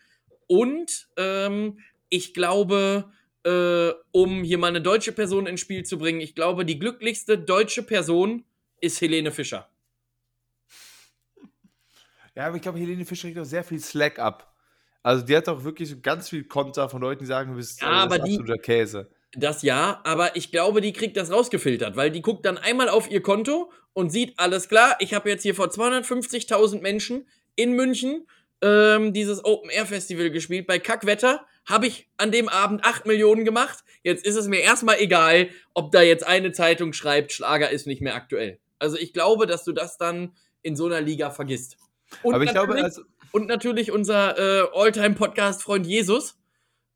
[0.49, 3.13] Und ähm, ich glaube,
[3.45, 7.39] äh, um hier mal eine deutsche Person ins Spiel zu bringen, ich glaube, die glücklichste
[7.39, 8.45] deutsche Person
[8.81, 9.71] ist Helene Fischer.
[12.41, 14.51] Ja, aber ich glaube, Helene Fischer kriegt auch sehr viel Slack ab.
[15.03, 18.07] Also die hat auch wirklich ganz viel Konter von Leuten, die sagen, du bist ja,
[18.07, 19.11] äh, absoluter Käse.
[19.35, 23.11] Das ja, aber ich glaube, die kriegt das rausgefiltert, weil die guckt dann einmal auf
[23.11, 28.27] ihr Konto und sieht, alles klar, ich habe jetzt hier vor 250.000 Menschen in München
[28.63, 30.67] ähm, dieses Open Air Festival gespielt.
[30.67, 33.85] Bei Kackwetter habe ich an dem Abend 8 Millionen gemacht.
[34.03, 38.01] Jetzt ist es mir erstmal egal, ob da jetzt eine Zeitung schreibt, Schlager ist nicht
[38.01, 38.61] mehr aktuell.
[38.79, 41.77] Also ich glaube, dass du das dann in so einer Liga vergisst.
[42.23, 46.39] Und Aber ich glaube, also und natürlich unser äh, Alltime-Podcast-Freund Jesus.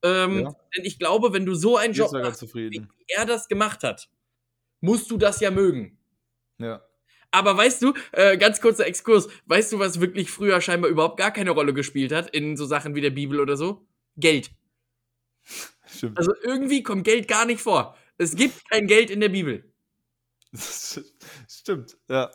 [0.02, 0.56] Ähm, ja.
[0.76, 4.08] Denn ich glaube, wenn du so einen Job machst, wie er das gemacht hat,
[4.80, 5.98] musst du das ja mögen.
[6.58, 6.82] Ja.
[7.30, 11.32] Aber weißt du, äh, ganz kurzer Exkurs, weißt du, was wirklich früher scheinbar überhaupt gar
[11.32, 13.86] keine Rolle gespielt hat in so Sachen wie der Bibel oder so?
[14.16, 14.50] Geld.
[15.86, 16.18] Stimmt.
[16.18, 17.96] Also irgendwie kommt Geld gar nicht vor.
[18.18, 19.72] Es gibt kein Geld in der Bibel.
[21.48, 22.30] Stimmt, ja.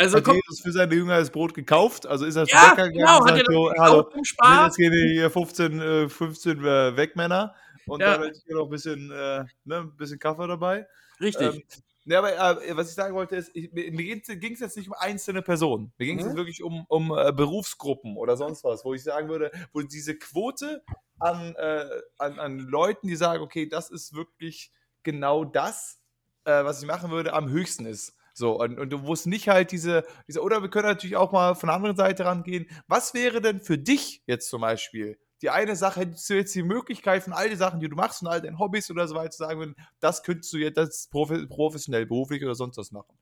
[0.00, 2.88] Also hat Jesus für seine Jünger das Brot gekauft, also ist er zum ja, Bäcker
[2.90, 7.54] gegangen genau, und sagt, so, hallo, jetzt gehen hier 15, 15 äh, Wegmänner
[7.86, 8.12] und ja.
[8.12, 10.86] dann hätte ich hier noch ein bisschen, äh, ne, ein bisschen Kaffee dabei.
[11.20, 11.54] Richtig.
[11.54, 11.62] Ähm,
[12.06, 14.94] ja, aber äh, was ich sagen wollte ist, ich, mir ging es jetzt nicht um
[14.98, 15.92] einzelne Personen.
[15.98, 16.30] Mir ging es mhm.
[16.30, 20.16] jetzt wirklich um, um äh, Berufsgruppen oder sonst was, wo ich sagen würde, wo diese
[20.16, 20.82] Quote
[21.18, 21.84] an, äh,
[22.16, 26.00] an, an Leuten, die sagen, okay, das ist wirklich genau das,
[26.44, 28.16] äh, was ich machen würde, am höchsten ist.
[28.34, 31.54] So, und, und du musst nicht halt diese, diese, oder wir können natürlich auch mal
[31.54, 32.66] von der anderen Seite rangehen.
[32.86, 36.62] Was wäre denn für dich jetzt zum Beispiel die eine Sache, hättest du jetzt die
[36.62, 39.30] Möglichkeit von all den Sachen, die du machst und all deinen Hobbys oder so weiter
[39.30, 43.16] zu sagen, das könntest du jetzt das professionell, beruflich oder sonst was machen.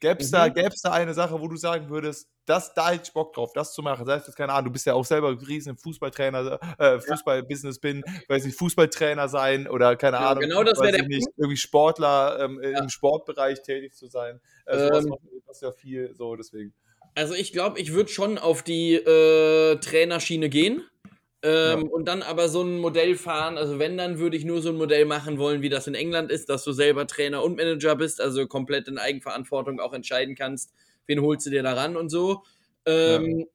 [0.00, 0.36] Gäbe es mhm.
[0.36, 3.74] da, da eine Sache, wo du sagen würdest, das, da hätte ich Bock drauf, das
[3.74, 4.06] zu machen?
[4.06, 8.02] Das heißt, keine Ahnung, du bist ja auch selber ein riesen Fußballtrainer, äh, Fußballbusiness bin,
[8.28, 12.38] weiß nicht, Fußballtrainer sein oder keine ja, Ahnung, genau das weiß der nicht, irgendwie Sportler
[12.40, 12.80] ähm, ja.
[12.80, 14.40] im Sportbereich tätig zu sein.
[14.66, 15.08] Äh, ähm,
[15.46, 16.72] macht ja viel so, deswegen.
[17.14, 20.84] Also ich glaube, ich würde schon auf die äh, Trainerschiene gehen.
[21.42, 21.86] Ähm, ja.
[21.88, 24.76] Und dann aber so ein Modell fahren, also wenn, dann würde ich nur so ein
[24.76, 28.20] Modell machen wollen, wie das in England ist, dass du selber Trainer und Manager bist,
[28.20, 30.72] also komplett in Eigenverantwortung auch entscheiden kannst,
[31.06, 32.42] wen holst du dir da ran und so.
[32.86, 33.46] Ähm, ja.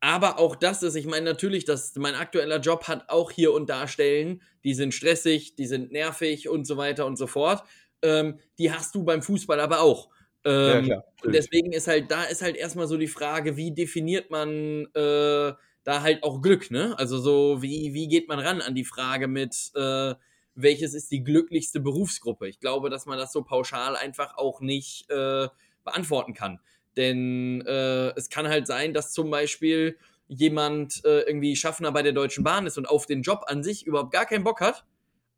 [0.00, 3.68] Aber auch das ist, ich meine natürlich, dass mein aktueller Job hat auch hier und
[3.68, 7.64] da Stellen, die sind stressig, die sind nervig und so weiter und so fort.
[8.02, 10.10] Ähm, die hast du beim Fußball aber auch.
[10.44, 14.30] Ähm, ja, und deswegen ist halt, da ist halt erstmal so die Frage, wie definiert
[14.30, 15.52] man äh,
[15.88, 16.94] da halt auch Glück, ne?
[16.98, 20.14] Also so, wie, wie geht man ran an die Frage mit, äh,
[20.54, 22.46] welches ist die glücklichste Berufsgruppe?
[22.46, 25.48] Ich glaube, dass man das so pauschal einfach auch nicht äh,
[25.84, 26.60] beantworten kann.
[26.98, 29.96] Denn äh, es kann halt sein, dass zum Beispiel
[30.26, 33.86] jemand äh, irgendwie Schaffner bei der Deutschen Bahn ist und auf den Job an sich
[33.86, 34.84] überhaupt gar keinen Bock hat,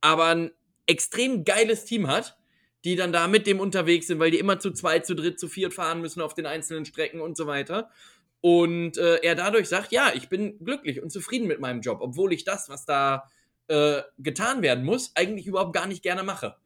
[0.01, 0.51] aber ein
[0.89, 2.37] extrem geiles Team hat,
[2.85, 5.47] die dann da mit dem unterwegs sind, weil die immer zu zweit, zu dritt, zu
[5.47, 7.91] viert fahren müssen auf den einzelnen Strecken und so weiter.
[8.41, 12.33] Und äh, er dadurch sagt, ja, ich bin glücklich und zufrieden mit meinem Job, obwohl
[12.33, 13.31] ich das, was da
[13.69, 16.57] äh, getan werden muss, eigentlich überhaupt gar nicht gerne mache.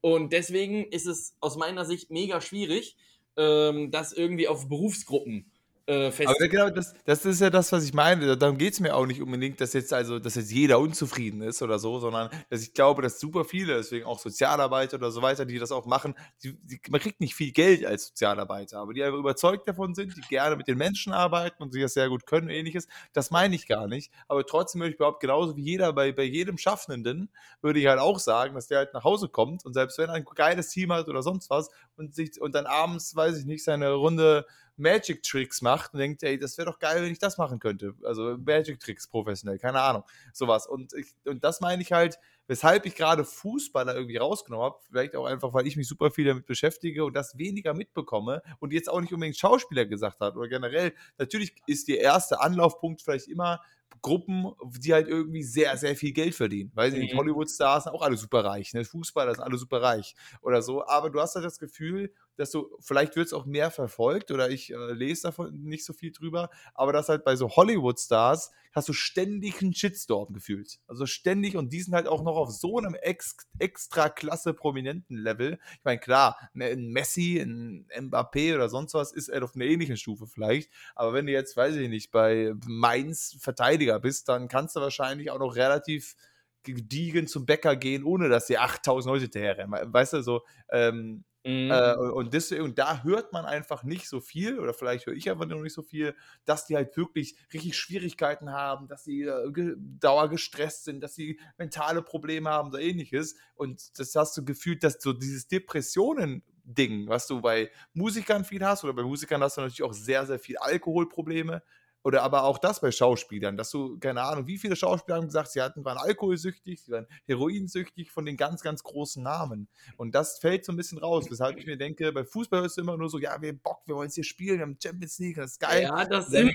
[0.00, 2.96] Und deswegen ist es aus meiner Sicht mega schwierig,
[3.36, 5.49] ähm, das irgendwie auf Berufsgruppen
[5.90, 6.28] äh, fest.
[6.28, 8.36] Aber genau, das, das ist ja das, was ich meine.
[8.36, 11.62] Darum geht es mir auch nicht unbedingt, dass jetzt also, dass jetzt jeder unzufrieden ist
[11.62, 15.44] oder so, sondern dass ich glaube, dass super viele, deswegen auch Sozialarbeiter oder so weiter,
[15.44, 16.14] die das auch machen,
[16.44, 20.16] die, die, man kriegt nicht viel Geld als Sozialarbeiter, aber die einfach überzeugt davon sind,
[20.16, 22.86] die gerne mit den Menschen arbeiten und sich das sehr gut können und ähnliches.
[23.12, 24.12] Das meine ich gar nicht.
[24.28, 27.30] Aber trotzdem würde ich überhaupt genauso wie jeder bei, bei jedem Schaffenden,
[27.62, 30.14] würde ich halt auch sagen, dass der halt nach Hause kommt und selbst wenn er
[30.14, 33.64] ein geiles Team hat oder sonst was und sich und dann abends, weiß ich nicht,
[33.64, 34.46] seine Runde
[34.80, 37.94] Magic Tricks macht und denkt, ey, das wäre doch geil, wenn ich das machen könnte.
[38.04, 40.66] Also Magic Tricks professionell, keine Ahnung, sowas.
[40.66, 45.14] Und, ich, und das meine ich halt, weshalb ich gerade Fußballer irgendwie rausgenommen habe, vielleicht
[45.14, 48.90] auch einfach, weil ich mich super viel damit beschäftige und das weniger mitbekomme und jetzt
[48.90, 53.60] auch nicht unbedingt Schauspieler gesagt hat oder generell, natürlich ist der erste Anlaufpunkt vielleicht immer
[54.02, 56.70] Gruppen, die halt irgendwie sehr, sehr viel Geld verdienen.
[56.74, 57.18] Weiß ich nicht, mhm.
[57.18, 58.84] Hollywood-Stars sind auch alle super reich, ne?
[58.84, 60.86] Fußballer sind alle super reich oder so.
[60.86, 64.50] Aber du hast halt das Gefühl, dass du, vielleicht wird es auch mehr verfolgt oder
[64.50, 68.88] ich äh, lese davon nicht so viel drüber, aber dass halt bei so Hollywood-Stars hast
[68.88, 70.78] du ständig einen Shitstorm gefühlt.
[70.86, 75.16] Also ständig und die sind halt auch noch auf so einem ex extra klasse prominenten
[75.16, 75.58] Level.
[75.74, 79.96] Ich meine, klar, ein Messi, ein Mbappé oder sonst was ist halt auf einer ähnlichen
[79.96, 83.36] Stufe vielleicht, aber wenn du jetzt, weiß ich nicht, bei Mainz
[83.80, 86.14] Verteidiger bist, dann kannst du wahrscheinlich auch noch relativ
[86.62, 91.70] gediegen zum Bäcker gehen, ohne dass die 8000 Leute hinterher Weißt du, so, ähm, Mhm.
[91.72, 95.30] Äh, und, deswegen, und da hört man einfach nicht so viel, oder vielleicht höre ich
[95.30, 99.50] einfach noch nicht so viel, dass die halt wirklich richtig Schwierigkeiten haben, dass sie äh,
[99.52, 103.36] ge dauergestresst sind, dass sie mentale Probleme haben oder ähnliches.
[103.54, 108.82] Und das hast du gefühlt, dass so dieses Depressionen-Ding, was du bei Musikern viel hast,
[108.82, 111.62] oder bei Musikern hast du natürlich auch sehr, sehr viel Alkoholprobleme,
[112.02, 115.50] oder aber auch das bei Schauspielern, dass du, keine Ahnung, wie viele Schauspieler haben gesagt,
[115.50, 119.68] sie hatten, waren alkoholsüchtig, sie waren heroinsüchtig von den ganz, ganz großen Namen.
[119.96, 122.78] Und das fällt so ein bisschen raus, weshalb ich mir denke, bei Fußball ist es
[122.78, 125.36] immer nur so, ja, wir Bock, wir wollen es hier spielen, wir haben Champions League,
[125.36, 125.82] das ist geil.
[125.82, 126.54] Ja, das, sind,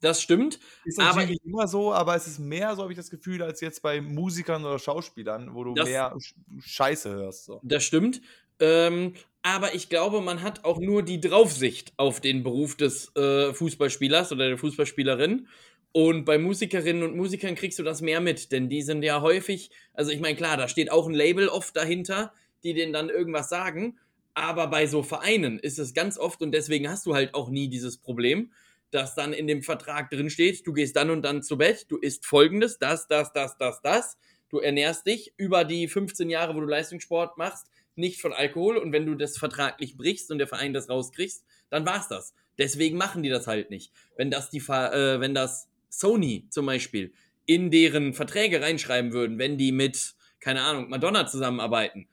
[0.00, 0.58] das stimmt.
[0.84, 3.60] Ist natürlich nicht immer so, aber es ist mehr, so habe ich das Gefühl, als
[3.60, 6.14] jetzt bei Musikern oder Schauspielern, wo du das, mehr
[6.60, 7.44] Scheiße hörst.
[7.46, 7.60] So.
[7.62, 8.20] Das stimmt.
[8.60, 9.14] Ähm,
[9.44, 14.32] aber ich glaube, man hat auch nur die Draufsicht auf den Beruf des äh, Fußballspielers
[14.32, 15.48] oder der Fußballspielerin.
[15.92, 19.70] Und bei Musikerinnen und Musikern kriegst du das mehr mit, denn die sind ja häufig,
[19.92, 22.32] also ich meine, klar, da steht auch ein Label oft dahinter,
[22.64, 23.98] die denen dann irgendwas sagen.
[24.32, 27.68] Aber bei so Vereinen ist es ganz oft und deswegen hast du halt auch nie
[27.68, 28.50] dieses Problem,
[28.92, 31.98] dass dann in dem Vertrag drin steht, du gehst dann und dann zu Bett, du
[31.98, 34.16] isst folgendes, das, das, das, das, das.
[34.48, 37.66] Du ernährst dich über die 15 Jahre, wo du Leistungssport machst,
[37.96, 41.86] nicht von Alkohol und wenn du das vertraglich brichst und der Verein das rauskriegst, dann
[41.86, 42.34] war's das.
[42.58, 43.92] Deswegen machen die das halt nicht.
[44.16, 47.12] Wenn das die, äh, wenn das Sony zum Beispiel
[47.46, 52.08] in deren Verträge reinschreiben würden, wenn die mit, keine Ahnung, Madonna zusammenarbeiten,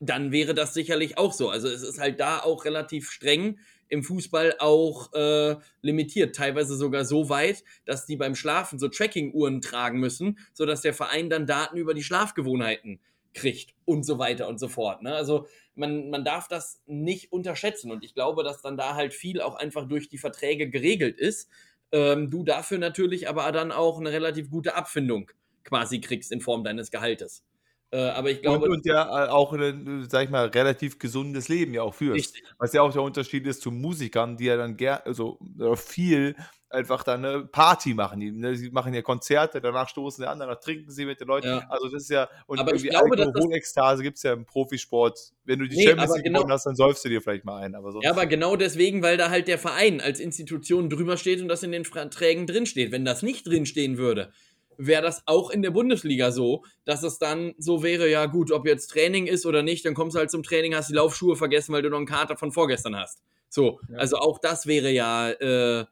[0.00, 1.48] dann wäre das sicherlich auch so.
[1.48, 3.58] Also es ist halt da auch relativ streng
[3.88, 9.60] im Fußball auch äh, limitiert, teilweise sogar so weit, dass die beim Schlafen so Tracking-Uhren
[9.60, 13.00] tragen müssen, sodass der Verein dann Daten über die Schlafgewohnheiten
[13.36, 15.02] kriegt und so weiter und so fort.
[15.02, 15.14] Ne?
[15.14, 19.40] Also man, man darf das nicht unterschätzen und ich glaube, dass dann da halt viel
[19.40, 21.48] auch einfach durch die Verträge geregelt ist.
[21.92, 25.30] Ähm, du dafür natürlich aber dann auch eine relativ gute Abfindung
[25.62, 27.44] quasi kriegst in Form deines Gehaltes.
[27.92, 28.64] Äh, aber ich glaube.
[28.64, 32.34] Und, und ja äh, auch ein, sag ich mal, relativ gesundes Leben ja auch führst.
[32.34, 32.44] Richtig.
[32.58, 35.38] Was ja auch der Unterschied ist zu Musikern, die ja dann gerne, also
[35.76, 36.34] viel
[36.68, 38.20] einfach dann eine Party machen.
[38.20, 41.28] Die, ne, sie machen ja Konzerte, danach stoßen sie an, danach trinken sie mit den
[41.28, 41.48] Leuten.
[41.48, 41.66] Ja.
[41.68, 45.32] Also das ist ja, und aber irgendwie glaube, Alkoholekstase gibt es ja im Profisport.
[45.44, 47.62] Wenn du die nee, Champions League genau, gewonnen hast, dann säufst du dir vielleicht mal
[47.62, 47.74] ein.
[47.74, 51.48] Aber ja, aber genau deswegen, weil da halt der Verein als Institution drüber steht und
[51.48, 52.92] das in den Verträgen drinsteht.
[52.92, 54.32] Wenn das nicht drinstehen würde,
[54.78, 58.66] wäre das auch in der Bundesliga so, dass es dann so wäre, ja gut, ob
[58.66, 61.72] jetzt Training ist oder nicht, dann kommst du halt zum Training, hast die Laufschuhe vergessen,
[61.72, 63.22] weil du noch einen Kater von vorgestern hast.
[63.48, 63.98] So, ja.
[63.98, 65.86] also auch das wäre ja, äh,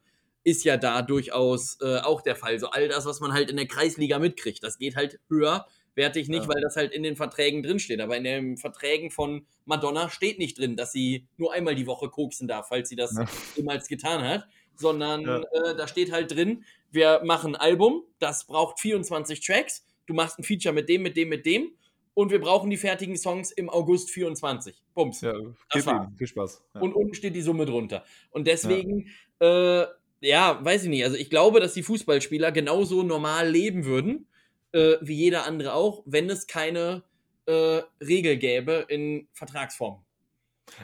[0.45, 2.59] ist ja da durchaus äh, auch der Fall.
[2.59, 6.21] So all das, was man halt in der Kreisliga mitkriegt, das geht halt höher, werte
[6.21, 6.49] ich nicht, ja.
[6.49, 8.01] weil das halt in den Verträgen drinsteht.
[8.01, 12.09] Aber in den Verträgen von Madonna steht nicht drin, dass sie nur einmal die Woche
[12.09, 13.25] koksen darf, falls sie das ja.
[13.57, 14.47] jemals getan hat.
[14.77, 15.39] Sondern ja.
[15.39, 20.39] äh, da steht halt drin, wir machen ein Album, das braucht 24 Tracks, du machst
[20.39, 21.73] ein Feature mit dem, mit dem, mit dem
[22.15, 24.83] und wir brauchen die fertigen Songs im August 24.
[24.95, 25.21] Bums.
[25.21, 25.35] Ja,
[25.71, 26.13] das war.
[26.17, 26.65] Viel Spaß.
[26.75, 26.81] Ja.
[26.81, 28.05] Und unten steht die Summe drunter.
[28.31, 29.09] Und deswegen,
[29.41, 29.83] ja.
[29.83, 29.87] Äh,
[30.25, 31.05] ja, weiß ich nicht.
[31.05, 34.27] Also ich glaube, dass die Fußballspieler genauso normal leben würden,
[34.73, 37.05] äh, wie jeder andere auch, wenn es keine
[37.47, 40.03] äh, Regel gäbe in Vertragsform.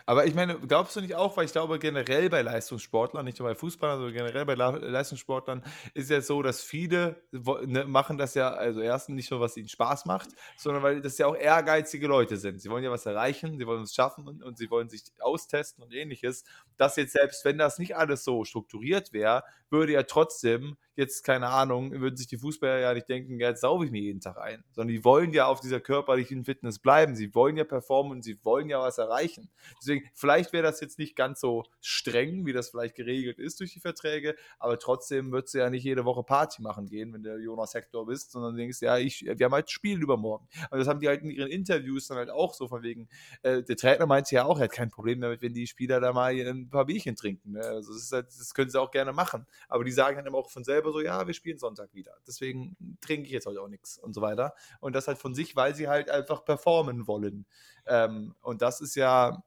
[0.07, 3.49] Aber ich meine, glaubst du nicht auch, weil ich glaube generell bei Leistungssportlern, nicht nur
[3.49, 5.65] bei Fußballern, sondern generell bei Leistungssportlern
[5.95, 9.69] ist ja so, dass viele ne, machen das ja, also erstens nicht nur, was ihnen
[9.69, 12.61] Spaß macht, sondern weil das ja auch ehrgeizige Leute sind.
[12.61, 15.83] Sie wollen ja was erreichen, sie wollen es schaffen und, und sie wollen sich austesten
[15.83, 16.45] und ähnliches.
[16.77, 21.49] Dass jetzt selbst, wenn das nicht alles so strukturiert wäre, würde ja trotzdem jetzt, keine
[21.49, 24.39] Ahnung, würden sich die Fußballer ja nicht denken, ja, jetzt sauge ich mir jeden Tag
[24.39, 24.63] ein.
[24.73, 27.17] Sondern die wollen ja auf dieser körperlichen Fitness bleiben.
[27.17, 29.51] Sie wollen ja performen und sie wollen ja was erreichen.
[29.81, 33.73] Deswegen, vielleicht wäre das jetzt nicht ganz so streng, wie das vielleicht geregelt ist durch
[33.73, 37.39] die Verträge, aber trotzdem würdest du ja nicht jede Woche Party machen gehen, wenn der
[37.39, 40.49] Jonas Hector bist, sondern denkst, ja, ich, wir haben halt Spiel übermorgen.
[40.71, 43.09] Und das haben die halt in ihren Interviews dann halt auch so von wegen,
[43.43, 46.13] äh, der Trainer meinte ja auch, er hat kein Problem damit, wenn die Spieler da
[46.13, 47.53] mal ein paar Bierchen trinken.
[47.53, 47.61] Ne?
[47.61, 49.47] Also das, halt, das können sie auch gerne machen.
[49.69, 52.17] Aber die sagen dann immer auch von selber so, ja, wir spielen Sonntag wieder.
[52.27, 54.55] Deswegen trinke ich jetzt heute auch nichts und so weiter.
[54.81, 57.47] Und das halt von sich, weil sie halt einfach performen wollen.
[57.87, 59.43] Ähm, und das ist ja,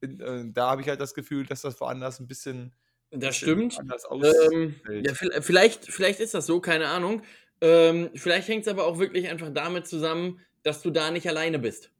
[0.00, 0.08] äh,
[0.46, 2.72] da habe ich halt das Gefühl, dass das woanders ein bisschen.
[3.10, 3.78] Das stimmt.
[4.50, 7.22] Ähm, ja, vielleicht, vielleicht ist das so, keine Ahnung.
[7.60, 11.58] Ähm, vielleicht hängt es aber auch wirklich einfach damit zusammen, dass du da nicht alleine
[11.58, 11.92] bist.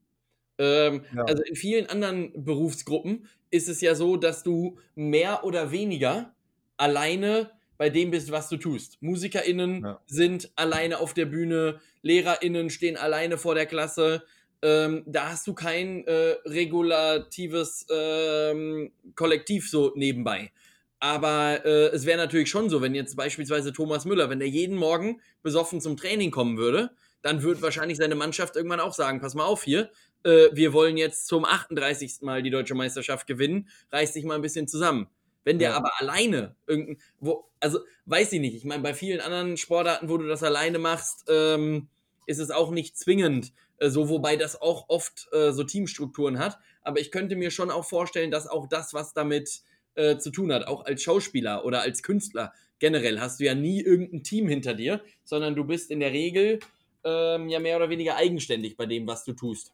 [0.59, 1.25] Ähm, ja.
[1.25, 6.35] Also in vielen anderen Berufsgruppen ist es ja so, dass du mehr oder weniger
[6.83, 8.99] alleine bei dem bist, was du tust.
[9.01, 10.01] MusikerInnen ja.
[10.07, 14.25] sind alleine auf der Bühne, LehrerInnen stehen alleine vor der Klasse.
[14.63, 20.53] Ähm, da hast du kein äh, regulatives ähm, Kollektiv so nebenbei.
[21.01, 24.77] Aber äh, es wäre natürlich schon so, wenn jetzt beispielsweise Thomas Müller, wenn der jeden
[24.77, 26.91] Morgen besoffen zum Training kommen würde,
[27.23, 29.91] dann würde wahrscheinlich seine Mannschaft irgendwann auch sagen, pass mal auf hier,
[30.25, 32.23] äh, wir wollen jetzt zum 38.
[32.23, 35.09] Mal die deutsche Meisterschaft gewinnen, reiß dich mal ein bisschen zusammen.
[35.45, 35.77] Wenn der ja.
[35.77, 40.19] aber alleine irgendein, wo, also weiß ich nicht, ich meine, bei vielen anderen Sportarten, wo
[40.19, 41.89] du das alleine machst, ähm,
[42.27, 46.59] ist es auch nicht zwingend äh, so, wobei das auch oft äh, so Teamstrukturen hat.
[46.83, 49.63] Aber ich könnte mir schon auch vorstellen, dass auch das, was damit
[49.95, 53.81] äh, zu tun hat, auch als Schauspieler oder als Künstler generell, hast du ja nie
[53.81, 56.59] irgendein Team hinter dir, sondern du bist in der Regel
[57.05, 59.73] ähm, ja mehr oder weniger eigenständig bei dem, was du tust.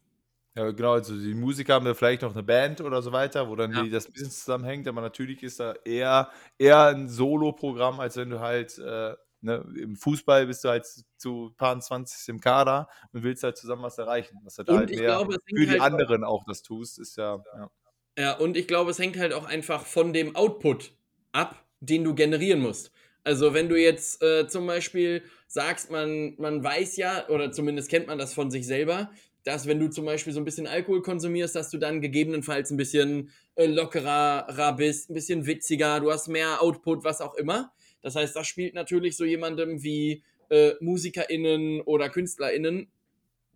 [0.59, 3.55] Ja, genau, also die Musiker haben da vielleicht noch eine Band oder so weiter, wo
[3.55, 3.85] dann ja.
[3.85, 8.29] die, das ein bisschen zusammenhängt, aber natürlich ist da eher, eher ein Solo-Programm, als wenn
[8.29, 10.85] du halt äh, ne, im Fußball bist du halt
[11.17, 14.37] zu paar 20 im Kader und willst halt zusammen was erreichen.
[14.43, 17.17] Was du da halt mehr glaube, für die halt anderen auch, auch, das tust, ist
[17.17, 17.71] ja, ja.
[18.19, 20.91] Ja, und ich glaube, es hängt halt auch einfach von dem Output
[21.31, 22.91] ab, den du generieren musst.
[23.23, 28.07] Also wenn du jetzt äh, zum Beispiel sagst, man, man weiß ja, oder zumindest kennt
[28.07, 29.11] man das von sich selber,
[29.49, 32.76] dass wenn du zum Beispiel so ein bisschen Alkohol konsumierst, dass du dann gegebenenfalls ein
[32.76, 37.72] bisschen äh, lockerer bist, ein bisschen witziger, du hast mehr Output, was auch immer.
[38.03, 42.92] Das heißt, das spielt natürlich so jemandem wie äh, MusikerInnen oder KünstlerInnen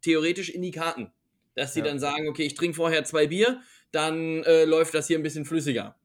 [0.01, 1.12] theoretisch in die Karten.
[1.57, 1.84] Dass sie ja.
[1.84, 5.45] dann sagen, okay, ich trinke vorher zwei Bier, dann äh, läuft das hier ein bisschen
[5.45, 5.97] flüssiger.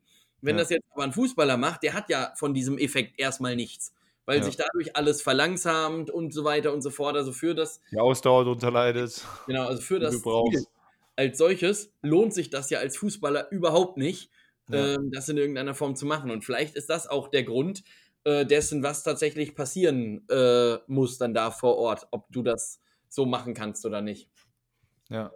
[0.41, 0.63] Wenn ja.
[0.63, 3.93] das jetzt aber ein Fußballer macht, der hat ja von diesem Effekt erstmal nichts
[4.28, 4.43] weil ja.
[4.43, 7.15] sich dadurch alles verlangsamt und so weiter und so fort.
[7.15, 7.82] Also für das.
[7.91, 9.25] Die Ausdauer darunter leidet.
[9.47, 10.67] Genau, also für das Ziel
[11.17, 14.32] als solches lohnt sich das ja als Fußballer überhaupt nicht,
[14.69, 14.93] ja.
[14.93, 16.32] ähm, das in irgendeiner Form zu machen.
[16.32, 17.84] Und vielleicht ist das auch der Grund
[18.23, 23.25] äh, dessen, was tatsächlich passieren äh, muss dann da vor Ort, ob du das so
[23.25, 24.30] machen kannst oder nicht.
[25.09, 25.32] Ja.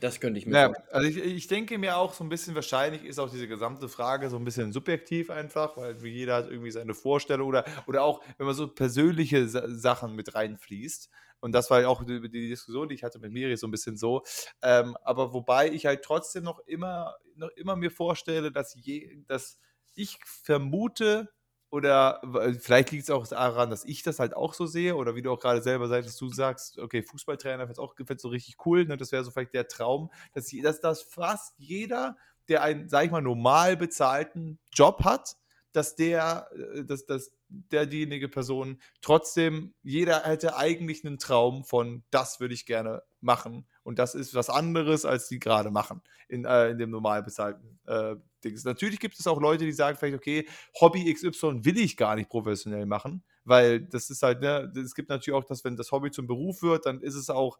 [0.00, 3.04] Das könnte ich mir ja, Also ich, ich denke mir auch so ein bisschen, wahrscheinlich
[3.04, 6.94] ist auch diese gesamte Frage so ein bisschen subjektiv einfach, weil jeder hat irgendwie seine
[6.94, 11.10] Vorstellung oder, oder auch, wenn man so persönliche Sachen mit reinfließt.
[11.40, 13.96] Und das war auch die, die Diskussion, die ich hatte mit Miri so ein bisschen
[13.96, 14.22] so.
[14.62, 19.58] Ähm, aber wobei ich halt trotzdem noch immer, noch immer mir vorstelle, dass, je, dass
[19.94, 21.30] ich vermute,
[21.70, 22.20] oder
[22.60, 25.30] vielleicht liegt es auch daran, dass ich das halt auch so sehe, oder wie du
[25.30, 28.84] auch gerade selber sagst, dass du sagst, okay, Fußballtrainer fällt auch find's so richtig cool,
[28.84, 28.96] ne?
[28.96, 32.16] das wäre so vielleicht der Traum, dass, dass, dass fast jeder,
[32.48, 35.36] der einen, sag ich mal, normal bezahlten Job hat,
[35.72, 42.02] dass der, äh, dass, dass der diejenige Person trotzdem, jeder hätte eigentlich einen Traum von,
[42.10, 43.66] das würde ich gerne machen.
[43.82, 47.78] Und das ist was anderes, als die gerade machen, in, äh, in dem normal bezahlten
[47.86, 48.64] äh, Dings.
[48.64, 50.48] Natürlich gibt es auch Leute, die sagen vielleicht, okay,
[50.80, 55.08] Hobby XY will ich gar nicht professionell machen, weil das ist halt, ne, es gibt
[55.08, 57.58] natürlich auch, dass wenn das Hobby zum Beruf wird, dann ist es auch,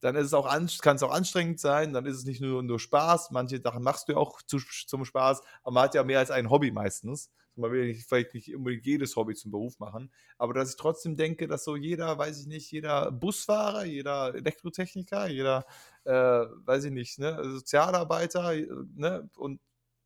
[0.00, 0.48] dann ist es auch
[0.80, 4.08] kann es auch anstrengend sein, dann ist es nicht nur, nur Spaß, manche Sachen machst
[4.08, 7.30] du ja auch zu, zum Spaß, aber man hat ja mehr als ein Hobby meistens.
[7.56, 11.16] Man will nicht, vielleicht nicht unbedingt jedes Hobby zum Beruf machen, aber dass ich trotzdem
[11.16, 15.66] denke, dass so jeder, weiß ich nicht, jeder Busfahrer, jeder Elektrotechniker, jeder,
[16.04, 18.54] äh, weiß ich nicht, ne, Sozialarbeiter,
[18.94, 19.60] ne, und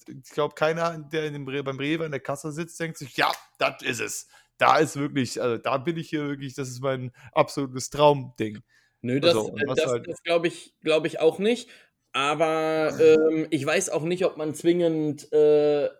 [0.09, 3.30] ich glaube, keiner, der in dem, beim Rewe in der Kasse sitzt, denkt sich, ja,
[3.59, 4.28] das ist es.
[4.59, 8.61] Da ist wirklich, also da bin ich hier wirklich, das ist mein absolutes Traumding.
[9.03, 11.68] Nö, das, also, das, halt das glaube ich, glaub ich auch nicht.
[12.12, 15.90] Aber ähm, ich weiß auch nicht, ob man zwingend, äh,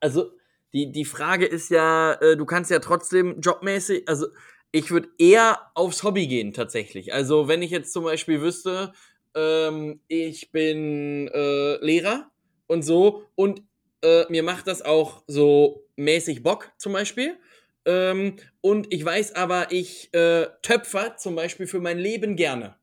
[0.00, 0.32] also
[0.72, 4.26] die, die Frage ist ja, äh, du kannst ja trotzdem jobmäßig, also
[4.72, 7.12] ich würde eher aufs Hobby gehen tatsächlich.
[7.12, 8.92] Also wenn ich jetzt zum Beispiel wüsste,
[9.34, 12.30] ähm, ich bin äh, Lehrer
[12.66, 13.62] und so und
[14.02, 17.36] äh, mir macht das auch so mäßig Bock zum Beispiel.
[17.84, 22.76] Ähm, und ich weiß aber, ich äh, töpfer zum Beispiel für mein Leben gerne.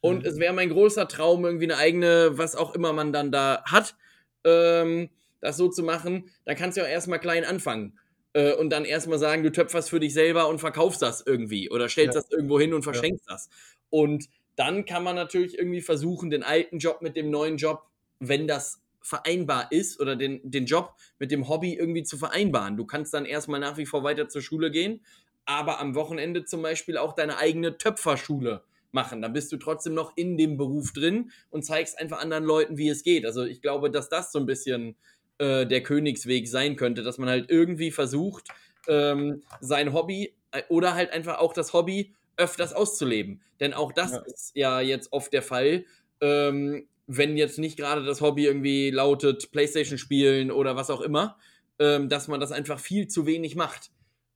[0.00, 0.28] Und mhm.
[0.28, 3.96] es wäre mein großer Traum, irgendwie eine eigene, was auch immer man dann da hat,
[4.44, 5.10] ähm,
[5.40, 6.30] das so zu machen.
[6.44, 7.98] Dann kannst du ja auch erstmal klein anfangen.
[8.32, 11.70] Äh, und dann erstmal sagen, du töpferst für dich selber und verkaufst das irgendwie.
[11.70, 12.20] Oder stellst ja.
[12.20, 13.34] das irgendwo hin und verschenkst ja.
[13.34, 13.48] das.
[13.90, 17.82] Und dann kann man natürlich irgendwie versuchen, den alten Job mit dem neuen Job,
[18.18, 22.76] wenn das vereinbar ist, oder den, den Job mit dem Hobby irgendwie zu vereinbaren.
[22.76, 25.00] Du kannst dann erstmal nach wie vor weiter zur Schule gehen,
[25.46, 28.62] aber am Wochenende zum Beispiel auch deine eigene Töpferschule
[28.92, 29.22] machen.
[29.22, 32.88] Dann bist du trotzdem noch in dem Beruf drin und zeigst einfach anderen Leuten, wie
[32.88, 33.24] es geht.
[33.24, 34.96] Also ich glaube, dass das so ein bisschen
[35.40, 38.48] äh, der Königsweg sein könnte, dass man halt irgendwie versucht,
[38.88, 43.40] ähm, sein Hobby äh, oder halt einfach auch das Hobby öfters auszuleben.
[43.58, 44.22] Denn auch das ja.
[44.26, 45.86] ist ja jetzt oft der Fall.
[46.20, 51.38] Ähm, wenn jetzt nicht gerade das Hobby irgendwie lautet Playstation spielen oder was auch immer,
[51.78, 53.90] ähm, dass man das einfach viel zu wenig macht.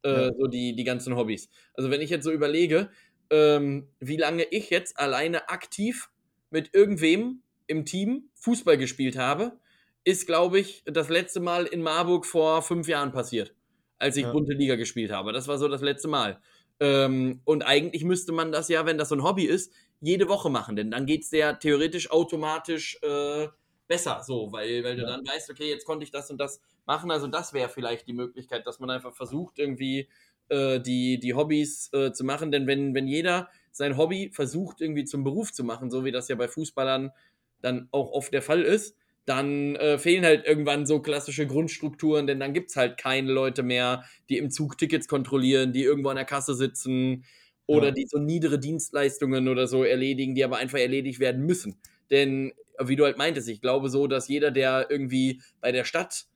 [0.05, 0.31] Äh, ja.
[0.39, 1.51] So die, die ganzen Hobbys.
[1.75, 2.89] Also wenn ich jetzt so überlege,
[3.29, 6.09] ähm, wie lange ich jetzt alleine aktiv
[6.51, 9.59] mit irgendwem im Team Fußball gespielt habe,
[10.05, 13.55] ist, glaube ich, das letzte Mal in Marburg vor fünf Jahren passiert,
[13.99, 14.33] als ich ja.
[14.33, 15.33] bunte Liga gespielt habe.
[15.33, 16.41] Das war so das letzte Mal.
[16.81, 20.51] Ähm, und eigentlich müsste man das ja, wenn das so ein Hobby ist, jede Woche
[20.51, 23.49] machen, denn dann geht es ja theoretisch automatisch äh,
[23.87, 25.05] besser, so, weil, weil ja.
[25.05, 27.11] du dann weißt, okay, jetzt konnte ich das und das machen.
[27.11, 30.09] Also das wäre vielleicht die Möglichkeit, dass man einfach versucht, irgendwie
[30.49, 32.51] äh, die, die Hobbys äh, zu machen.
[32.51, 36.29] Denn wenn, wenn jeder sein Hobby versucht, irgendwie zum Beruf zu machen, so wie das
[36.29, 37.13] ja bei Fußballern
[37.61, 38.97] dann auch oft der Fall ist,
[39.27, 43.63] dann äh, fehlen halt irgendwann so klassische Grundstrukturen, denn dann gibt es halt keine Leute
[43.63, 47.25] mehr, die im Zug Tickets kontrollieren, die irgendwo an der Kasse sitzen
[47.67, 47.93] oder ja.
[47.93, 51.81] die so niedere Dienstleistungen oder so erledigen, die aber einfach erledigt werden müssen.
[52.11, 56.27] Denn, wie du halt meintest, ich glaube so, dass jeder, der irgendwie bei der Stadt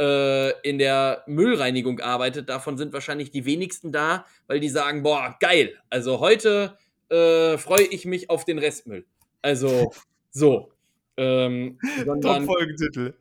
[0.00, 5.36] äh, in der Müllreinigung arbeitet, davon sind wahrscheinlich die wenigsten da, weil die sagen, boah,
[5.40, 6.78] geil, also heute
[7.08, 9.04] äh, freue ich mich auf den Restmüll.
[9.42, 9.92] Also,
[10.30, 10.75] so.
[11.16, 13.14] Ähm, sondern, Top-Folgentitel.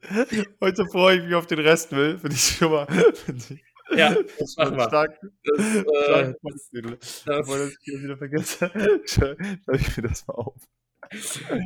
[0.62, 2.18] Heute freue ich mich auf den Restmüll.
[2.18, 2.88] Finde ich schon mal.
[3.96, 4.88] Ja, das machen wir.
[4.88, 5.84] Stark, das, äh,
[6.43, 8.72] das, das, Bevor ich das wieder vergesse,
[9.06, 10.56] schreibe ich mir das mal auf.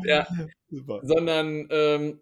[0.03, 0.27] Ja,
[0.69, 0.99] Super.
[1.03, 2.19] sondern, ähm,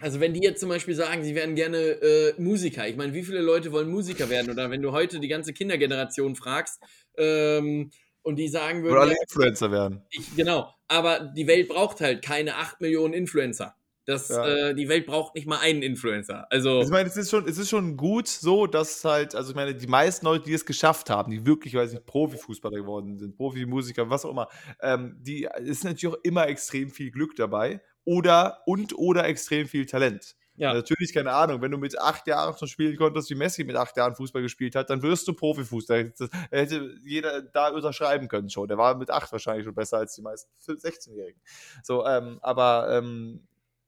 [0.00, 3.22] also wenn die jetzt zum Beispiel sagen, sie wären gerne äh, Musiker, ich meine, wie
[3.22, 4.50] viele Leute wollen Musiker werden?
[4.50, 6.80] Oder wenn du heute die ganze Kindergeneration fragst,
[7.16, 7.90] ähm,
[8.26, 8.92] und die sagen würden.
[8.92, 10.02] Oder alle Influencer werden.
[10.10, 13.76] Ich, genau, aber die Welt braucht halt keine 8 Millionen Influencer.
[14.06, 14.46] Das, ja.
[14.46, 16.46] äh, die Welt braucht nicht mal einen Influencer.
[16.50, 19.56] Also, ich meine, es ist, schon, es ist schon gut so, dass halt, also ich
[19.56, 23.36] meine, die meisten Leute, die es geschafft haben, die wirklich, weiß nicht, Profifußballer geworden sind,
[23.36, 24.48] Profimusiker, was auch immer,
[24.80, 29.86] ähm, die ist natürlich auch immer extrem viel Glück dabei oder und oder extrem viel
[29.86, 30.36] Talent.
[30.56, 30.72] Ja.
[30.72, 33.96] Natürlich, keine Ahnung, wenn du mit acht Jahren schon spielen konntest, wie Messi mit acht
[33.96, 36.12] Jahren Fußball gespielt hat, dann wirst du Profifußball.
[36.18, 38.68] Das hätte jeder da unterschreiben können schon.
[38.68, 41.40] Der war mit acht wahrscheinlich schon besser als die meisten 16-Jährigen.
[41.82, 43.46] So, ähm, aber ähm,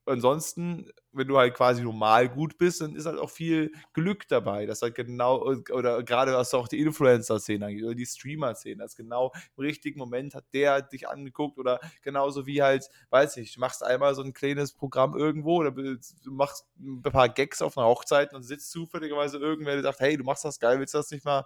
[0.09, 4.67] ansonsten, wenn du halt quasi normal gut bist, dann ist halt auch viel Glück dabei.
[4.67, 5.41] Das halt genau,
[5.73, 10.35] oder gerade was auch die Influencer-Szene angeht, oder die Streamer-Szene, das genau im richtigen Moment
[10.35, 14.33] hat der dich angeguckt oder genauso wie halt, weiß ich, du machst einmal so ein
[14.33, 15.99] kleines Programm irgendwo oder du
[16.33, 20.25] machst ein paar Gags auf einer Hochzeit und sitzt zufälligerweise irgendwer, der sagt, hey, du
[20.25, 21.45] machst das geil, willst du das nicht mal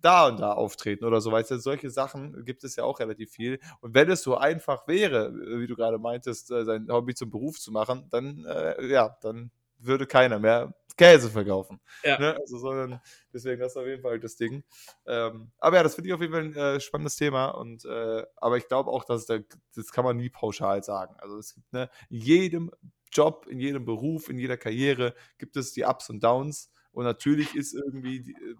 [0.00, 3.30] da und da auftreten oder so, weißt du, solche Sachen gibt es ja auch relativ
[3.30, 3.58] viel.
[3.80, 7.30] Und wenn es so einfach wäre, äh, wie du gerade meintest, äh, sein Hobby zum
[7.30, 11.80] Beruf zu machen, dann, äh, ja, dann würde keiner mehr Käse verkaufen.
[12.02, 12.18] Ja.
[12.18, 12.36] Ne?
[12.40, 13.00] Also, sondern
[13.32, 14.64] deswegen das ist auf jeden Fall das Ding.
[15.06, 17.48] Ähm, aber ja, das finde ich auf jeden Fall ein äh, spannendes Thema.
[17.48, 19.38] Und äh, aber ich glaube auch, dass da,
[19.74, 21.14] das kann man nie pauschal sagen.
[21.18, 22.70] Also es gibt ne, in jedem
[23.12, 26.70] Job, in jedem Beruf, in jeder Karriere gibt es die Ups und Downs.
[26.92, 28.56] Und natürlich ist irgendwie die, äh,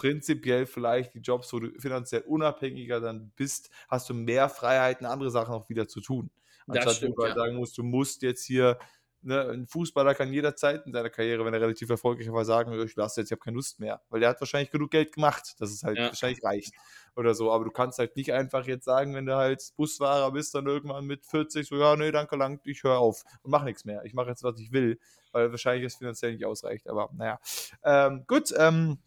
[0.00, 5.30] prinzipiell vielleicht die Jobs, wo du finanziell unabhängiger dann bist, hast du mehr Freiheiten, andere
[5.30, 6.30] Sachen auch wieder zu tun.
[6.66, 7.34] Anstatt stimmt, du ja.
[7.34, 8.78] sagen musst, du musst jetzt hier,
[9.20, 12.96] ne, ein Fußballer kann jederzeit in seiner Karriere, wenn er relativ erfolgreich war, sagen, ich
[12.96, 14.00] lasse jetzt, ich habe keine Lust mehr.
[14.08, 16.04] Weil der hat wahrscheinlich genug Geld gemacht, dass es halt ja.
[16.04, 16.72] wahrscheinlich reicht
[17.14, 17.52] oder so.
[17.52, 21.04] Aber du kannst halt nicht einfach jetzt sagen, wenn du halt Busfahrer bist, dann irgendwann
[21.04, 24.02] mit 40 so, ja, nee, danke lang, ich höre auf und mache nichts mehr.
[24.06, 24.98] Ich mache jetzt, was ich will,
[25.32, 26.88] weil wahrscheinlich es finanziell nicht ausreicht.
[26.88, 27.38] Aber naja.
[27.84, 28.98] Ähm, gut, ähm,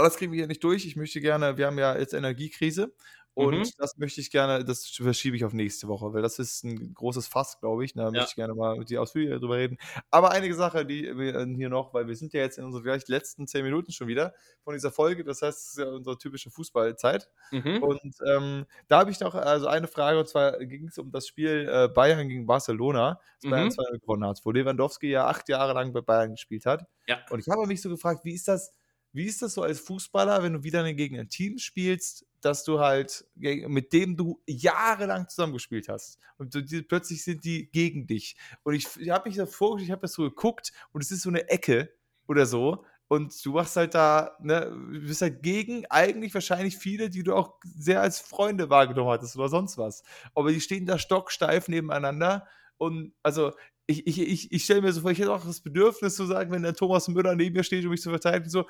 [0.00, 0.86] alles kriegen wir hier nicht durch.
[0.86, 2.92] Ich möchte gerne, wir haben ja jetzt Energiekrise
[3.34, 3.70] Und mhm.
[3.78, 7.28] das möchte ich gerne, das verschiebe ich auf nächste Woche, weil das ist ein großes
[7.28, 7.94] Fass, glaube ich.
[7.94, 8.10] Da ja.
[8.10, 9.78] möchte ich gerne mal mit dir ausführlicher drüber reden.
[10.10, 12.82] Aber einige Sache, die wir äh, hier noch, weil wir sind ja jetzt in unseren
[12.82, 14.34] vielleicht letzten zehn Minuten schon wieder
[14.64, 15.22] von dieser Folge.
[15.22, 17.30] Das heißt, es ist ja unsere typische Fußballzeit.
[17.52, 17.82] Mhm.
[17.82, 21.28] Und ähm, da habe ich noch also eine Frage, und zwar ging es um das
[21.28, 23.50] Spiel äh, Bayern gegen Barcelona, das mhm.
[23.50, 26.84] Bayern 2 gewonnen hat, wo Lewandowski ja acht Jahre lang bei Bayern gespielt hat.
[27.06, 27.20] Ja.
[27.30, 28.72] Und ich habe mich so gefragt, wie ist das?
[29.12, 32.80] Wie ist das so als Fußballer, wenn du wieder gegen ein Team spielst, dass du
[32.80, 38.36] halt, mit dem du jahrelang zusammengespielt hast und du, die, plötzlich sind die gegen dich.
[38.62, 41.22] Und ich, ich habe mich da vorgestellt, ich habe das so geguckt und es ist
[41.22, 41.92] so eine Ecke
[42.26, 47.10] oder so und du machst halt da, ne, du bist halt gegen eigentlich wahrscheinlich viele,
[47.10, 50.04] die du auch sehr als Freunde wahrgenommen hattest oder sonst was.
[50.32, 52.46] Aber die stehen da stocksteif nebeneinander
[52.78, 53.52] und also
[53.90, 56.52] ich, ich, ich, ich stelle mir so vor, ich hätte auch das Bedürfnis zu sagen,
[56.52, 58.66] wenn der Thomas Müller neben mir steht, um mich zu verteidigen, so,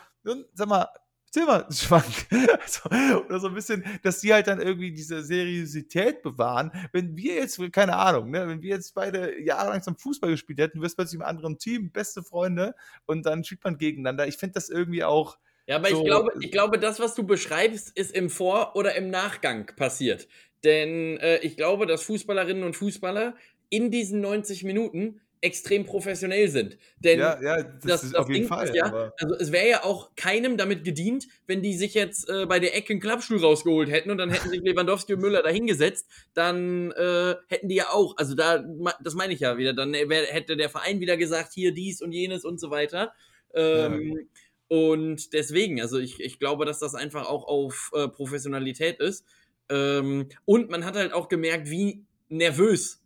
[0.55, 0.89] sag mal,
[1.31, 2.05] Zimmerschwank.
[2.61, 6.73] also, oder so ein bisschen, dass die halt dann irgendwie diese Seriosität bewahren.
[6.93, 10.79] Wenn wir jetzt, keine Ahnung, ne, wenn wir jetzt beide jahrelang zum Fußball gespielt hätten,
[10.79, 12.75] du wirst plötzlich im anderen Team, beste Freunde
[13.07, 14.27] und dann spielt man gegeneinander.
[14.27, 15.39] Ich finde das irgendwie auch.
[15.66, 18.97] Ja, aber so ich glaube, ich glaube, das, was du beschreibst, ist im Vor- oder
[18.97, 20.27] im Nachgang passiert.
[20.64, 23.35] Denn äh, ich glaube, dass Fußballerinnen und Fußballer
[23.71, 26.77] in diesen 90 Minuten extrem professionell sind.
[26.99, 28.66] Denn ja, ja, das, das, ist das auf jeden Ding Fall.
[28.66, 32.47] Ist ja, also es wäre ja auch keinem damit gedient, wenn die sich jetzt äh,
[32.47, 36.09] bei der Ecke einen Klappstuhl rausgeholt hätten und dann hätten sich Lewandowski und Müller dahingesetzt,
[36.35, 38.62] dann äh, hätten die ja auch, also da,
[39.03, 42.12] das meine ich ja wieder, dann wär, hätte der Verein wieder gesagt, hier dies und
[42.12, 43.12] jenes und so weiter.
[43.55, 44.23] Ähm, ja.
[44.68, 49.25] Und deswegen, also ich, ich glaube, dass das einfach auch auf äh, Professionalität ist.
[49.68, 53.01] Ähm, und man hat halt auch gemerkt, wie nervös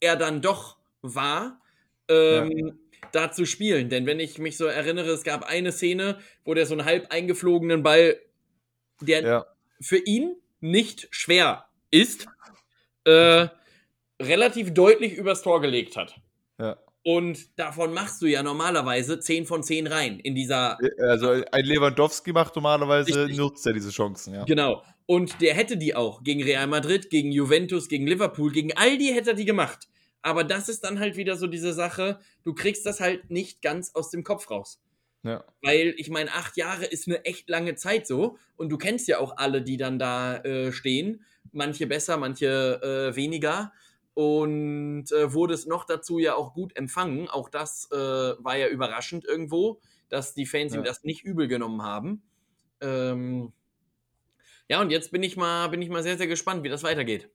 [0.00, 1.60] er dann doch war
[2.08, 2.72] ähm, ja.
[3.12, 3.88] da zu spielen.
[3.88, 7.10] Denn wenn ich mich so erinnere, es gab eine Szene, wo der so einen halb
[7.10, 8.18] eingeflogenen Ball,
[9.00, 9.46] der ja.
[9.80, 12.26] für ihn nicht schwer ist,
[13.04, 13.48] äh,
[14.20, 16.20] relativ deutlich übers Tor gelegt hat.
[16.58, 16.76] Ja.
[17.02, 20.78] Und davon machst du ja normalerweise 10 von 10 rein in dieser.
[20.98, 24.44] Also ein Lewandowski macht normalerweise, nutzt er diese Chancen, ja.
[24.44, 24.82] Genau.
[25.10, 29.12] Und der hätte die auch gegen Real Madrid, gegen Juventus, gegen Liverpool, gegen all die
[29.12, 29.88] hätte er die gemacht.
[30.22, 33.92] Aber das ist dann halt wieder so diese Sache, du kriegst das halt nicht ganz
[33.96, 34.80] aus dem Kopf raus.
[35.24, 35.44] Ja.
[35.62, 38.38] Weil ich meine, acht Jahre ist eine echt lange Zeit so.
[38.54, 41.24] Und du kennst ja auch alle, die dann da äh, stehen.
[41.50, 43.72] Manche besser, manche äh, weniger.
[44.14, 47.28] Und äh, wurde es noch dazu ja auch gut empfangen.
[47.28, 50.78] Auch das äh, war ja überraschend irgendwo, dass die Fans ja.
[50.78, 52.22] ihm das nicht übel genommen haben.
[52.80, 53.52] Ähm
[54.70, 57.28] ja, und jetzt bin ich mal, bin ich mal sehr, sehr gespannt, wie das weitergeht.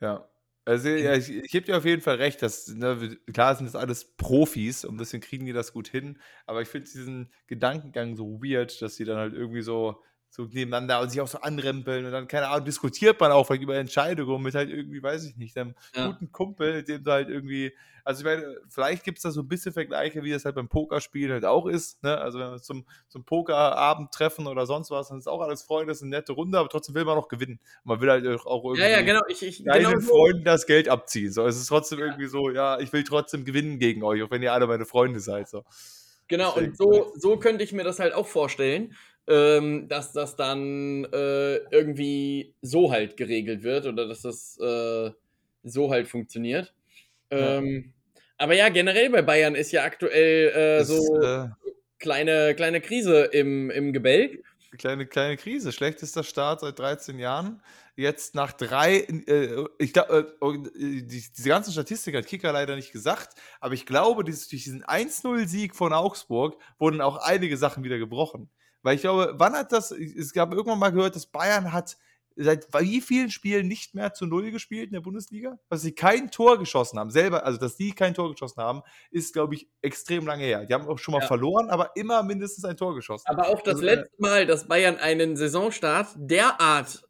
[0.00, 0.30] Ja,
[0.64, 3.74] also, ja, ich, ich gebe dir auf jeden Fall recht, dass, ne, klar sind das
[3.76, 8.40] alles Profis und deswegen kriegen die das gut hin, aber ich finde diesen Gedankengang so
[8.42, 12.12] weird, dass sie dann halt irgendwie so so nebeneinander und sich auch so anrempeln und
[12.12, 15.74] dann, keine Ahnung, diskutiert man auch über Entscheidungen mit halt irgendwie, weiß ich nicht, einem
[15.94, 16.06] ja.
[16.06, 17.72] guten Kumpel, dem du halt irgendwie,
[18.04, 20.68] also ich meine, vielleicht gibt es da so ein bisschen Vergleiche, wie das halt beim
[20.68, 25.08] Pokerspiel halt auch ist, ne, also wenn wir zum, zum Pokerabend treffen oder sonst was,
[25.08, 27.28] dann ist auch alles Freunde, das ist eine nette Runde, aber trotzdem will man auch
[27.28, 27.58] gewinnen.
[27.82, 29.22] man will halt auch irgendwie ja, ja, genau.
[29.28, 32.06] ich, ich, deinen genau Freunden das Geld abziehen, so, es ist trotzdem ja.
[32.06, 35.18] irgendwie so, ja, ich will trotzdem gewinnen gegen euch, auch wenn ihr alle meine Freunde
[35.18, 35.64] seid, so.
[36.28, 38.94] Genau, und so, so könnte ich mir das halt auch vorstellen
[39.30, 45.10] ähm, dass das dann äh, irgendwie so halt geregelt wird oder dass das äh,
[45.62, 46.74] so halt funktioniert.
[47.30, 48.22] Ähm, ja.
[48.38, 51.48] Aber ja, generell bei Bayern ist ja aktuell äh, so äh,
[52.00, 54.42] kleine, kleine Krise im, im Gebälk.
[54.78, 55.70] Kleine, kleine Krise.
[55.72, 57.62] Schlechtester Start seit 13 Jahren.
[57.94, 62.92] Jetzt nach drei, äh, ich glaube, äh, die, diese ganzen Statistiken hat Kicker leider nicht
[62.92, 67.98] gesagt, aber ich glaube, dieses, durch diesen 1-0-Sieg von Augsburg wurden auch einige Sachen wieder
[67.98, 68.48] gebrochen.
[68.82, 71.96] Weil ich glaube, wann hat das, es gab irgendwann mal gehört, dass Bayern hat
[72.36, 75.58] seit wie vielen Spielen nicht mehr zu Null gespielt in der Bundesliga?
[75.68, 79.32] Dass sie kein Tor geschossen haben, selber, also dass die kein Tor geschossen haben, ist,
[79.32, 80.64] glaube ich, extrem lange her.
[80.64, 81.26] Die haben auch schon mal ja.
[81.26, 83.26] verloren, aber immer mindestens ein Tor geschossen.
[83.28, 87.06] Aber auch das also, äh, letzte Mal, dass Bayern einen Saisonstart derart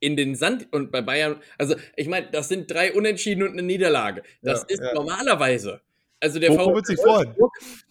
[0.00, 3.62] in den Sand und bei Bayern, also ich meine, das sind drei Unentschieden und eine
[3.62, 4.22] Niederlage.
[4.42, 4.94] Das ja, ist ja.
[4.94, 5.80] normalerweise
[6.20, 6.98] also der VfB wird sich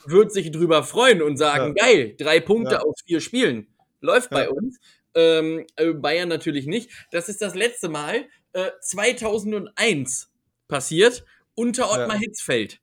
[0.05, 1.85] wird sich drüber freuen und sagen, ja.
[1.85, 2.81] geil, drei Punkte ja.
[2.81, 3.67] aus vier Spielen.
[4.01, 4.37] Läuft ja.
[4.37, 4.79] bei uns.
[5.15, 6.91] Ähm, äh, Bayern natürlich nicht.
[7.11, 10.29] Das ist das letzte Mal äh, 2001
[10.67, 11.25] passiert
[11.55, 12.79] unter Ottmar Hitzfeld.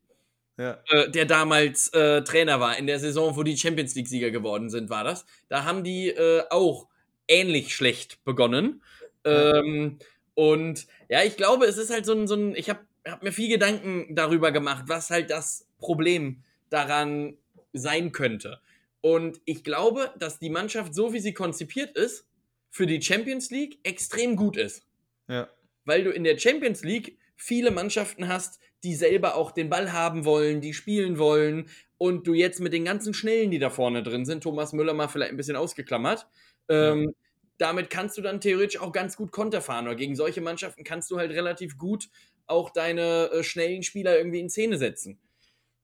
[0.57, 0.78] Ja.
[0.88, 4.88] Äh, der damals äh, Trainer war, in der Saison, wo die Champions League-Sieger geworden sind,
[4.88, 5.26] war das.
[5.49, 6.88] Da haben die äh, auch
[7.28, 8.82] ähnlich schlecht begonnen.
[9.24, 9.99] Ähm,
[10.34, 12.80] und ja, ich glaube, es ist halt so ein, so ein ich habe
[13.12, 17.36] habe mir viel Gedanken darüber gemacht, was halt das Problem daran
[17.72, 18.61] sein könnte.
[19.00, 22.26] Und ich glaube, dass die Mannschaft, so wie sie konzipiert ist,
[22.70, 24.86] für die Champions League extrem gut ist.
[25.28, 25.48] Ja.
[25.84, 30.24] Weil du in der Champions League viele Mannschaften hast, die selber auch den Ball haben
[30.24, 34.24] wollen, die spielen wollen und du jetzt mit den ganzen Schnellen, die da vorne drin
[34.24, 36.26] sind, Thomas Müller mal vielleicht ein bisschen ausgeklammert,
[36.68, 37.14] ähm,
[37.59, 39.86] damit kannst du dann theoretisch auch ganz gut Konter fahren.
[39.86, 42.09] Oder gegen solche Mannschaften kannst du halt relativ gut
[42.47, 45.18] auch deine äh, schnellen Spieler irgendwie in Szene setzen.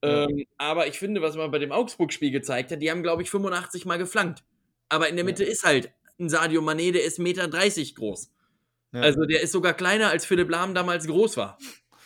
[0.03, 0.25] Ja.
[0.25, 3.31] Ähm, aber ich finde, was man bei dem Augsburg-Spiel gezeigt hat, die haben, glaube ich,
[3.31, 4.43] 85 Mal geflankt.
[4.89, 5.51] Aber in der Mitte ja.
[5.51, 7.49] ist halt ein Sadio Mané, der ist 1,30 Meter
[7.95, 8.31] groß.
[8.93, 9.01] Ja.
[9.01, 11.59] Also der ist sogar kleiner, als Philipp Lahm damals groß war.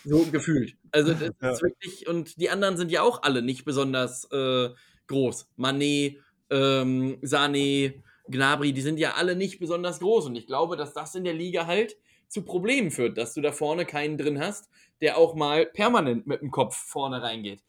[0.04, 0.76] So gefühlt.
[0.92, 4.70] Also das ist wirklich, und die anderen sind ja auch alle nicht besonders äh,
[5.06, 5.48] groß.
[5.56, 6.18] Mané,
[6.50, 10.26] ähm, Sané, Gnabry, die sind ja alle nicht besonders groß.
[10.26, 11.96] Und ich glaube, dass das in der Liga halt
[12.28, 14.68] zu Problemen führt, dass du da vorne keinen drin hast,
[15.00, 17.60] der auch mal permanent mit dem Kopf vorne reingeht.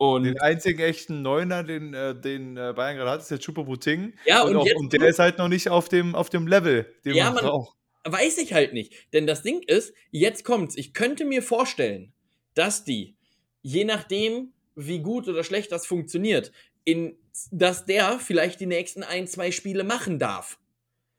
[0.00, 4.14] Und den einzigen echten Neuner, den, äh, den äh, Bayern gerade hat, ist der Chupomoting.
[4.24, 6.90] Ja, und, und, auch, und der ist halt noch nicht auf dem, auf dem Level,
[7.04, 7.76] den ja, man braucht.
[8.04, 8.94] Weiß ich halt nicht.
[9.12, 10.78] Denn das Ding ist, jetzt kommt's.
[10.78, 12.14] Ich könnte mir vorstellen,
[12.54, 13.14] dass die,
[13.60, 16.50] je nachdem, wie gut oder schlecht das funktioniert,
[16.84, 17.18] in,
[17.50, 20.58] dass der vielleicht die nächsten ein, zwei Spiele machen darf.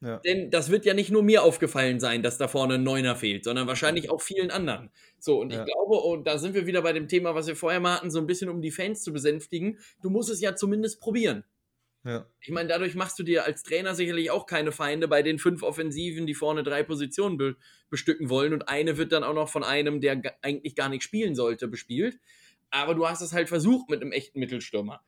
[0.01, 0.17] Ja.
[0.17, 3.43] Denn das wird ja nicht nur mir aufgefallen sein, dass da vorne ein Neuner fehlt,
[3.43, 4.89] sondern wahrscheinlich auch vielen anderen.
[5.19, 5.59] So, und ja.
[5.59, 8.09] ich glaube, und da sind wir wieder bei dem Thema, was wir vorher mal hatten,
[8.09, 9.77] so ein bisschen um die Fans zu besänftigen.
[10.01, 11.43] Du musst es ja zumindest probieren.
[12.03, 12.25] Ja.
[12.39, 15.61] Ich meine, dadurch machst du dir als Trainer sicherlich auch keine Feinde bei den fünf
[15.61, 17.55] Offensiven, die vorne drei Positionen be
[17.91, 21.35] bestücken wollen und eine wird dann auch noch von einem, der eigentlich gar nicht spielen
[21.35, 22.17] sollte, bespielt.
[22.71, 25.03] Aber du hast es halt versucht mit einem echten Mittelstürmer.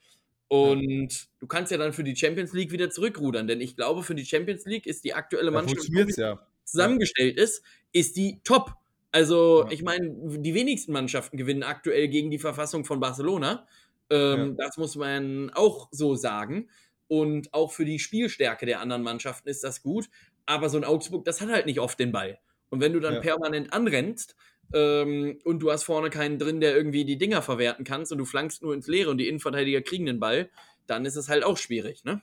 [0.54, 1.28] Und ja.
[1.40, 4.24] du kannst ja dann für die Champions League wieder zurückrudern, denn ich glaube, für die
[4.24, 6.40] Champions League ist die aktuelle Mannschaft, die ja.
[6.64, 8.74] zusammengestellt ist, ist die top.
[9.12, 13.66] Also, ich meine, die wenigsten Mannschaften gewinnen aktuell gegen die Verfassung von Barcelona.
[14.12, 16.70] Ähm, das muss man auch so sagen.
[17.08, 20.08] Und auch für die Spielstärke der anderen Mannschaften ist das gut.
[20.46, 22.38] Aber so ein Augsburg, das hat halt nicht oft den Ball.
[22.70, 24.36] Und wenn du dann permanent anrennst,
[24.74, 28.26] ähm, und du hast vorne keinen drin, der irgendwie die Dinger verwerten kannst und du
[28.26, 30.50] flankst nur ins Leere und die Innenverteidiger kriegen den Ball,
[30.88, 32.22] dann ist es halt auch schwierig, ne?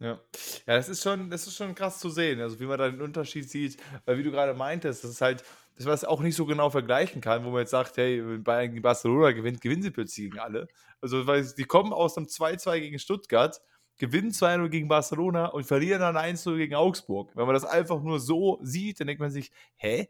[0.00, 0.18] Ja.
[0.66, 3.02] ja, das ist schon, das ist schon krass zu sehen, also wie man da den
[3.02, 3.76] Unterschied sieht,
[4.06, 5.44] weil wie du gerade meintest, das ist halt,
[5.76, 8.70] das was auch nicht so genau vergleichen kann, wo man jetzt sagt, hey, wenn Bayern
[8.70, 10.68] gegen Barcelona gewinnt, gewinnen sie plötzlich gegen alle.
[11.02, 13.60] Also weil die kommen aus einem 2-2 gegen Stuttgart,
[13.98, 17.30] gewinnen 2-0 gegen Barcelona und verlieren dann 1-0 gegen Augsburg.
[17.34, 20.08] Wenn man das einfach nur so sieht, dann denkt man sich, hä?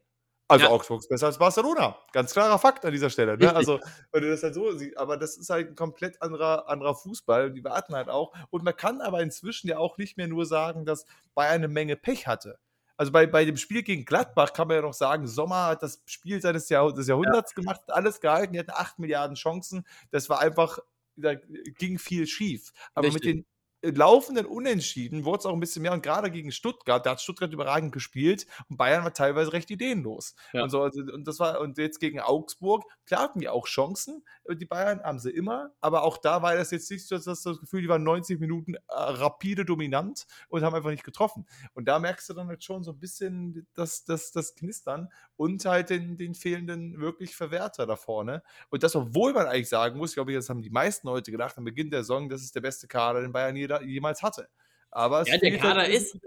[0.51, 0.71] Also ja.
[0.73, 1.97] Augsburg ist besser als Barcelona.
[2.13, 3.39] Ganz klarer Fakt an dieser Stelle.
[3.39, 3.55] Ne?
[3.55, 3.79] Also,
[4.11, 7.47] wenn du das halt so siehst, aber das ist halt ein komplett anderer, anderer Fußball
[7.47, 8.33] und die warten halt auch.
[8.51, 11.95] Und man kann aber inzwischen ja auch nicht mehr nur sagen, dass Bayern eine Menge
[11.95, 12.59] Pech hatte.
[12.97, 16.03] Also bei, bei dem Spiel gegen Gladbach kann man ja noch sagen, Sommer hat das
[16.05, 17.63] Spiel seines Jahr, des Jahrhunderts ja.
[17.63, 19.87] gemacht, alles gehalten, die hatten 8 Milliarden Chancen.
[20.11, 20.81] Das war einfach,
[21.15, 22.73] da ging viel schief.
[22.93, 23.25] Aber Richtig.
[23.25, 23.47] mit den
[23.83, 27.53] laufenden Unentschieden wurde es auch ein bisschen mehr und gerade gegen Stuttgart, da hat Stuttgart
[27.53, 30.35] überragend gespielt und Bayern war teilweise recht ideenlos.
[30.53, 30.63] Ja.
[30.63, 34.23] Und, so, also, und das war, und jetzt gegen Augsburg, klar hatten die auch Chancen,
[34.45, 37.25] äh, die Bayern haben sie immer, aber auch da war das jetzt nicht so, dass
[37.25, 41.47] das, Gefühl, die waren 90 Minuten äh, rapide dominant und haben einfach nicht getroffen.
[41.75, 45.65] Und da merkst du dann halt schon so ein bisschen das, das, das Knistern und
[45.65, 48.43] halt den, den fehlenden wirklich Verwerter da vorne.
[48.69, 51.57] Und das, obwohl man eigentlich sagen muss, ich glaube, das haben die meisten Leute gedacht
[51.57, 54.49] am Beginn der Saison, das ist der beste Kader, den Bayern jeder, jemals hatte.
[54.91, 56.19] Aber ja, der Kader halt ist.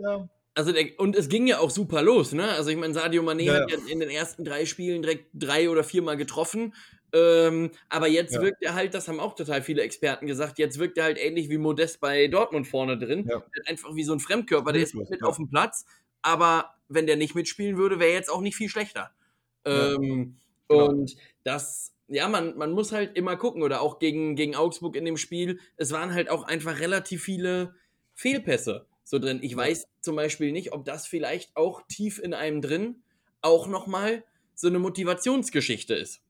[0.55, 2.47] Also der, und es ging ja auch super los, ne?
[2.49, 5.69] Also ich meine, Sadio Mané ja, hat ja in den ersten drei Spielen direkt drei
[5.69, 6.75] oder viermal getroffen.
[7.11, 8.41] Ähm, aber jetzt ja.
[8.41, 11.49] wirkt er halt, das haben auch total viele Experten gesagt, jetzt wirkt er halt ähnlich
[11.49, 13.27] wie Modest bei Dortmund vorne drin.
[13.27, 13.43] Ja.
[13.65, 15.17] Einfach wie so ein Fremdkörper, der ist mit ja.
[15.27, 15.85] auf dem Platz,
[16.21, 19.11] aber wenn der nicht mitspielen würde, wäre jetzt auch nicht viel schlechter.
[19.65, 20.85] Ähm, genau.
[20.87, 25.05] Und das, ja, man, man muss halt immer gucken, oder auch gegen, gegen Augsburg in
[25.05, 27.75] dem Spiel, es waren halt auch einfach relativ viele
[28.13, 29.39] Fehlpässe so drin.
[29.41, 33.03] Ich weiß zum Beispiel nicht, ob das vielleicht auch tief in einem drin
[33.41, 34.23] auch nochmal
[34.55, 36.21] so eine Motivationsgeschichte ist.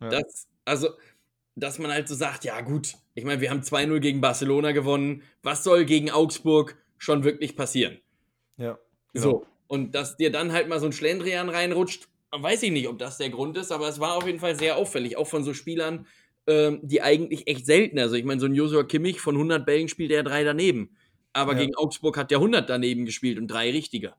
[0.00, 0.08] Ja.
[0.08, 0.90] Das, also,
[1.54, 5.22] dass man halt so sagt, ja gut, ich meine, wir haben 2-0 gegen Barcelona gewonnen,
[5.42, 8.00] was soll gegen Augsburg schon wirklich passieren?
[8.56, 8.78] Ja.
[9.12, 9.24] Genau.
[9.24, 12.98] So, und dass dir dann halt mal so ein Schlendrian reinrutscht, weiß ich nicht, ob
[12.98, 15.54] das der Grund ist, aber es war auf jeden Fall sehr auffällig, auch von so
[15.54, 16.06] Spielern,
[16.46, 19.88] ähm, die eigentlich echt selten, also ich meine, so ein Joshua Kimmich von 100 Bällen
[19.88, 20.96] spielt er drei daneben,
[21.32, 21.60] aber ja.
[21.60, 24.14] gegen Augsburg hat der 100 daneben gespielt und drei richtige.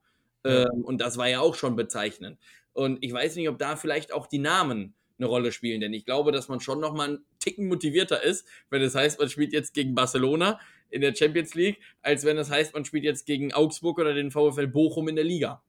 [0.45, 0.63] Ja.
[0.63, 2.39] Ähm, und das war ja auch schon bezeichnend.
[2.73, 6.05] Und ich weiß nicht, ob da vielleicht auch die Namen eine Rolle spielen, denn ich
[6.05, 9.51] glaube, dass man schon noch mal einen Ticken motivierter ist, wenn es heißt, man spielt
[9.51, 13.53] jetzt gegen Barcelona in der Champions League, als wenn es heißt, man spielt jetzt gegen
[13.53, 15.61] Augsburg oder den VfL Bochum in der Liga.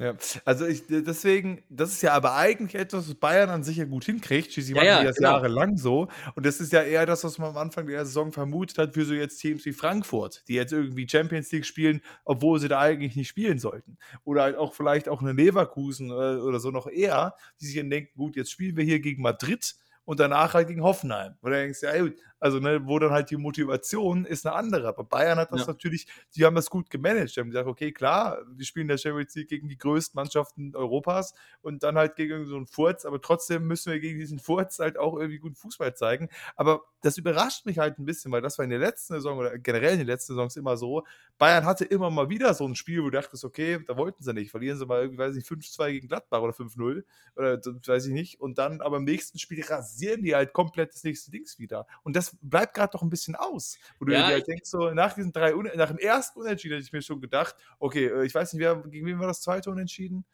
[0.00, 0.14] Ja,
[0.46, 4.06] also ich, deswegen, das ist ja aber eigentlich etwas, was Bayern an sich ja gut
[4.06, 4.50] hinkriegt.
[4.50, 5.32] Schließlich ja, machen ja, die das genau.
[5.32, 6.08] jahrelang so.
[6.34, 9.04] Und das ist ja eher das, was man am Anfang der Saison vermutet hat für
[9.04, 13.14] so jetzt Teams wie Frankfurt, die jetzt irgendwie Champions League spielen, obwohl sie da eigentlich
[13.14, 13.98] nicht spielen sollten.
[14.24, 17.76] Oder halt auch vielleicht auch eine Leverkusen oder, äh, oder so noch eher, die sich
[17.76, 19.74] dann denken, gut, jetzt spielen wir hier gegen Madrid
[20.06, 21.34] und danach halt gegen Hoffenheim.
[21.42, 24.88] Du denkst, ja gut, also ne, wo dann halt die Motivation ist eine andere.
[24.88, 25.66] Aber Bayern hat das ja.
[25.68, 27.36] natürlich, die haben das gut gemanagt.
[27.36, 31.34] Die haben gesagt, okay, klar, die spielen der Champions League gegen die größten Mannschaften Europas
[31.62, 34.98] und dann halt gegen so einen Furz, aber trotzdem müssen wir gegen diesen Furz halt
[34.98, 36.28] auch irgendwie guten Fußball zeigen.
[36.56, 39.58] Aber das überrascht mich halt ein bisschen, weil das war in der letzten Saison oder
[39.58, 41.04] generell in den letzten Saisons immer so.
[41.38, 44.34] Bayern hatte immer mal wieder so ein Spiel, wo du dachtest, okay, da wollten sie
[44.34, 44.50] nicht.
[44.50, 47.04] Verlieren sie mal irgendwie, weiß ich, 5-2 gegen Gladbach oder 5-0
[47.36, 48.40] oder weiß ich nicht.
[48.40, 51.86] Und dann aber im nächsten Spiel rasieren die halt komplett das nächste Dings wieder.
[52.02, 53.78] Und das bleibt gerade doch ein bisschen aus.
[53.98, 56.86] Wo du ja, dir halt denkst, so nach diesen drei, nach dem ersten Unentschieden hätte
[56.86, 59.70] ich mir schon gedacht, okay, äh, ich weiß nicht, wer, gegen wen war das zweite
[59.70, 60.24] Unentschieden?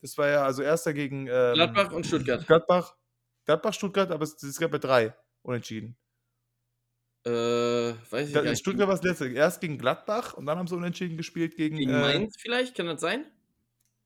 [0.00, 2.46] Das war ja also erster gegen ähm, Gladbach und Stuttgart.
[2.46, 2.94] Gladbach,
[3.44, 5.96] Gladbach, Stuttgart, aber es, es gab ja drei Unentschieden.
[7.24, 8.58] Äh, weiß ich da, nicht.
[8.58, 9.28] Stuttgart war das letzte.
[9.28, 11.76] Erst gegen Gladbach und dann haben sie unentschieden gespielt gegen.
[11.76, 13.26] Gegen äh, Mainz vielleicht, kann das sein?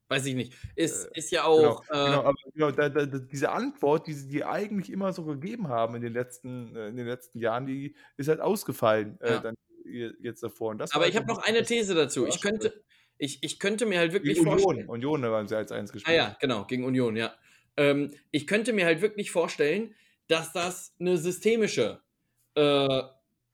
[0.09, 0.53] Weiß ich nicht.
[0.77, 1.87] Ist, äh, ist ja auch.
[1.87, 5.25] Genau, äh, genau aber genau, da, da, diese Antwort, die sie die eigentlich immer so
[5.25, 9.33] gegeben haben in den letzten, äh, in den letzten Jahren, die ist halt ausgefallen äh,
[9.33, 9.39] ja.
[9.41, 10.73] dann jetzt davor.
[10.73, 12.27] aber ich halt habe noch eine These dazu.
[12.27, 12.83] Ich könnte,
[13.19, 14.61] ich, ich könnte mir halt wirklich gegen Union.
[14.61, 14.89] vorstellen.
[14.89, 16.17] Union waren sie als eins gespielt.
[16.17, 17.35] Ah ja, genau, gegen Union, ja.
[17.77, 19.95] Ähm, ich könnte mir halt wirklich vorstellen,
[20.29, 22.01] dass das eine systemische,
[22.55, 23.03] äh,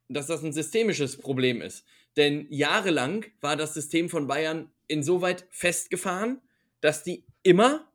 [0.09, 1.85] dass das ein systemisches Problem ist.
[2.17, 6.41] Denn jahrelang war das System von Bayern insoweit festgefahren,
[6.81, 7.89] dass die immer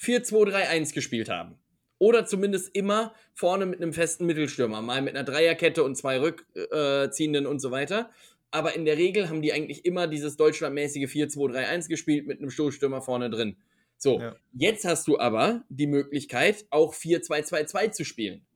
[0.00, 1.58] 4-2-3-1 gespielt haben.
[1.98, 7.44] Oder zumindest immer vorne mit einem festen Mittelstürmer, mal mit einer Dreierkette und zwei Rückziehenden
[7.44, 8.10] äh, und so weiter.
[8.50, 13.02] Aber in der Regel haben die eigentlich immer dieses deutschlandmäßige 4-2-3-1 gespielt mit einem Stoßstürmer
[13.02, 13.56] vorne drin.
[13.98, 14.36] So, ja.
[14.52, 18.46] jetzt hast du aber die Möglichkeit, auch 4-2-2-2 zu spielen.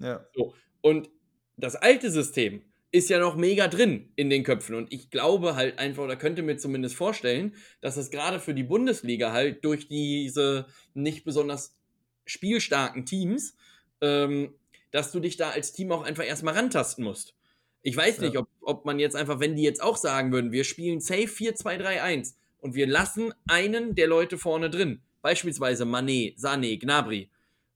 [0.00, 0.26] Ja.
[0.34, 1.08] So, und
[1.56, 4.74] das alte System ist ja noch mega drin in den Köpfen.
[4.74, 8.62] Und ich glaube halt einfach, oder könnte mir zumindest vorstellen, dass es gerade für die
[8.62, 11.76] Bundesliga halt durch diese nicht besonders
[12.24, 13.56] spielstarken Teams,
[14.00, 14.54] ähm,
[14.90, 17.34] dass du dich da als Team auch einfach erstmal rantasten musst.
[17.82, 18.40] Ich weiß nicht, ja.
[18.40, 22.34] ob, ob man jetzt einfach, wenn die jetzt auch sagen würden, wir spielen safe 4-2-3-1
[22.60, 27.30] und wir lassen einen der Leute vorne drin, beispielsweise Manet, Sané, Gnabry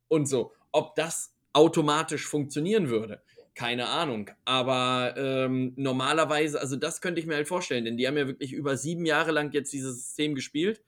[0.09, 3.23] und so, ob das automatisch funktionieren würde
[3.55, 4.31] keine Ahnung.
[4.45, 8.53] Aber ähm, normalerweise, also das könnte ich mir halt vorstellen, denn die haben ja wirklich
[8.53, 10.83] über sieben Jahre lang jetzt dieses System gespielt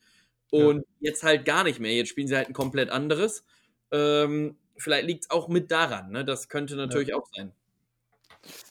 [0.50, 0.84] und ja.
[1.00, 1.92] jetzt halt gar nicht mehr.
[1.92, 3.44] Jetzt spielen sie halt ein komplett anderes.
[3.90, 6.24] Ähm, vielleicht liegt es auch mit daran, ne?
[6.24, 7.16] Das könnte natürlich ja.
[7.16, 7.52] auch sein.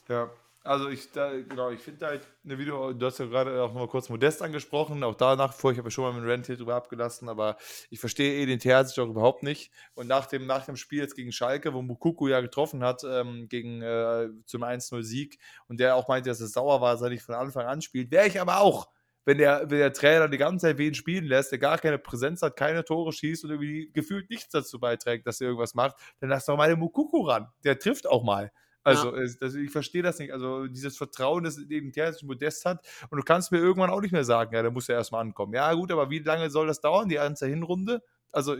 [0.07, 0.31] Ja,
[0.63, 3.81] also ich, da, genau, ich finde halt eine Video, du hast ja gerade auch noch
[3.81, 6.55] mal kurz Modest angesprochen, auch danach vor, ich habe ja schon mal mit Rent hier
[6.55, 7.57] drüber abgelassen, aber
[7.89, 9.71] ich verstehe eh den Terzic auch überhaupt nicht.
[9.93, 13.47] Und nach dem, nach dem Spiel jetzt gegen Schalke, wo Mukuku ja getroffen hat, ähm,
[13.49, 15.37] gegen äh, zum 1-0-Sieg
[15.67, 18.09] und der auch meinte, dass es sauer war, dass er nicht von Anfang an spielt,
[18.11, 18.87] wäre ich aber auch
[19.25, 22.41] wenn der, wenn der Trainer die ganze Zeit wen spielen lässt, der gar keine Präsenz
[22.41, 26.29] hat, keine Tore schießt und irgendwie gefühlt nichts dazu beiträgt, dass er irgendwas macht, dann
[26.29, 27.47] lass doch mal den Mukuku ran.
[27.63, 28.51] Der trifft auch mal.
[28.83, 29.27] Also, ja.
[29.39, 30.33] also ich verstehe das nicht.
[30.33, 32.85] Also dieses Vertrauen, das eben der Modest hat.
[33.09, 35.53] Und du kannst mir irgendwann auch nicht mehr sagen, ja, der muss ja erstmal ankommen.
[35.53, 38.01] Ja, gut, aber wie lange soll das dauern, die ganze Hinrunde?
[38.33, 38.55] Also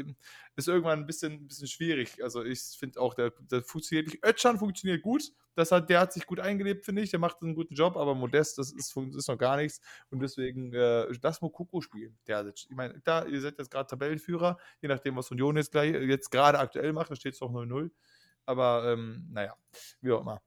[0.55, 2.23] ist irgendwann ein bisschen, ein bisschen schwierig.
[2.23, 4.23] Also ich finde auch, der, der funktioniert nicht.
[4.23, 5.31] Ötchan funktioniert gut.
[5.55, 7.09] Das hat, der hat sich gut eingelebt, finde ich.
[7.09, 9.81] Der macht einen guten Job, aber Modest, das ist, ist noch gar nichts.
[10.11, 12.15] Und deswegen, äh, das Mokoko spielen.
[12.27, 16.29] Der, ich meine, da, ihr seid jetzt gerade Tabellenführer, je nachdem, was Union jetzt, jetzt
[16.29, 17.89] gerade aktuell macht, da steht es doch 0-0.
[18.45, 19.55] Aber ähm, naja,
[20.01, 20.41] wie auch immer.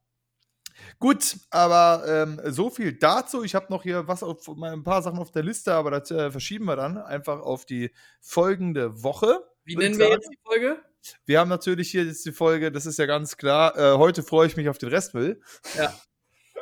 [0.98, 3.42] Gut, aber ähm, so viel dazu.
[3.42, 6.30] Ich habe noch hier was auf, ein paar Sachen auf der Liste, aber das äh,
[6.30, 9.40] verschieben wir dann einfach auf die folgende Woche.
[9.64, 10.78] Wie nennen wir jetzt die Folge?
[11.24, 13.76] Wir haben natürlich hier jetzt die Folge, das ist ja ganz klar.
[13.76, 15.40] Äh, heute freue ich mich auf den Restmüll.
[15.76, 15.94] Ja.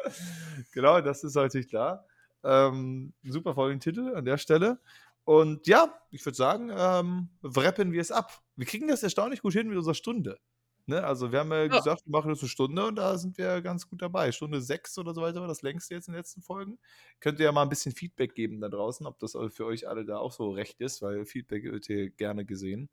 [0.73, 2.07] genau, das ist natürlich klar.
[2.43, 4.79] Ähm, super Folgentitel an der Stelle.
[5.25, 8.43] Und ja, ich würde sagen, ähm, wrappen wir es ab.
[8.57, 10.39] Wir kriegen das erstaunlich gut hin mit unserer Stunde.
[10.87, 13.63] Ne, also wir haben ja, gesagt, wir machen das eine Stunde und da sind wir
[13.63, 14.33] ganz gut dabei.
[14.33, 16.79] Stunde sechs oder so weiter war das längste jetzt in den letzten Folgen.
[17.21, 20.05] Könnt ihr ja mal ein bisschen Feedback geben da draußen, ob das für euch alle
[20.05, 22.91] da auch so recht ist, weil Feedback wird hier gerne gesehen.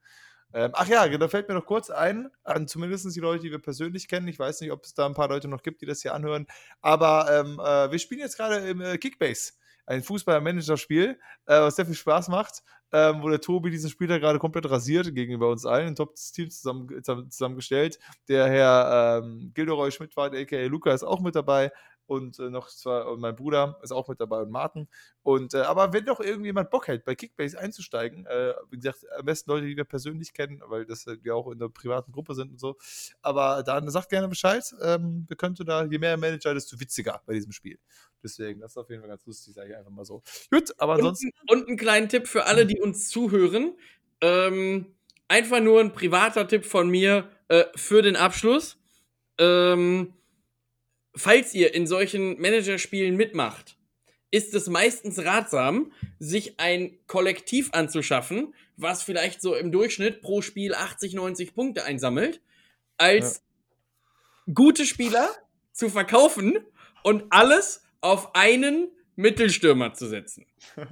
[0.54, 3.60] Ähm, ach ja, da fällt mir noch kurz ein, an zumindest die Leute, die wir
[3.60, 4.28] persönlich kennen.
[4.28, 6.48] Ich weiß nicht, ob es da ein paar Leute noch gibt, die das hier anhören.
[6.82, 9.54] Aber ähm, äh, wir spielen jetzt gerade im äh, Kickbase
[9.86, 14.40] ein Fußball-Manager-Spiel, äh, was sehr viel Spaß macht, ähm, wo der Tobi diesen Spieler gerade
[14.40, 18.00] komplett rasiert gegenüber uns allen, ein Top-Team zusammen, zusammengestellt.
[18.28, 21.72] Der Herr ähm, Gilderoy Schmidt war, aka Luca, ist auch mit dabei.
[22.12, 24.90] Und äh, noch zwar und mein Bruder ist auch mit dabei und Martin.
[25.24, 29.26] Und äh, aber wenn doch irgendjemand Bock hat, bei Kickbase einzusteigen, äh, wie gesagt, am
[29.26, 32.34] besten Leute, die wir persönlich kennen, weil das äh, wir auch in der privaten Gruppe
[32.34, 32.76] sind und so.
[33.22, 34.62] Aber dann sagt gerne Bescheid.
[34.82, 37.80] Ähm, wir könnten da, je mehr Manager, desto witziger bei diesem Spiel.
[38.22, 40.22] Deswegen, das ist auf jeden Fall ganz lustig, sage ich einfach mal so.
[40.52, 41.32] Gut, aber ansonsten.
[41.48, 43.72] Und, und einen kleinen Tipp für alle, die uns zuhören.
[44.20, 44.94] Ähm,
[45.30, 48.78] einfach nur ein privater Tipp von mir äh, für den Abschluss.
[49.38, 50.14] Ähm,
[51.16, 53.78] falls ihr in solchen Managerspielen mitmacht,
[54.32, 60.74] ist es meistens ratsam, sich ein Kollektiv anzuschaffen, was vielleicht so im Durchschnitt pro Spiel
[60.74, 62.42] 80, 90 Punkte einsammelt,
[62.98, 63.42] als
[64.48, 64.54] ja.
[64.54, 65.30] gute Spieler
[65.74, 66.60] zu verkaufen
[67.04, 70.46] und alles auf einen Mittelstürmer zu setzen.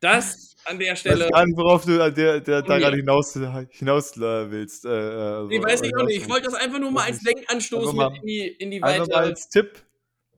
[0.00, 1.26] Das an der Stelle.
[1.26, 3.38] Ich weiß nicht, worauf du der, der da gerade hinaus,
[3.70, 4.84] hinaus äh, willst.
[4.84, 6.22] Äh, also, nee, weiß ich auch nicht.
[6.22, 9.16] Ich wollte das einfach nur mal als Denkanstoß mit in die, in die weiter.
[9.16, 9.84] als Tipp.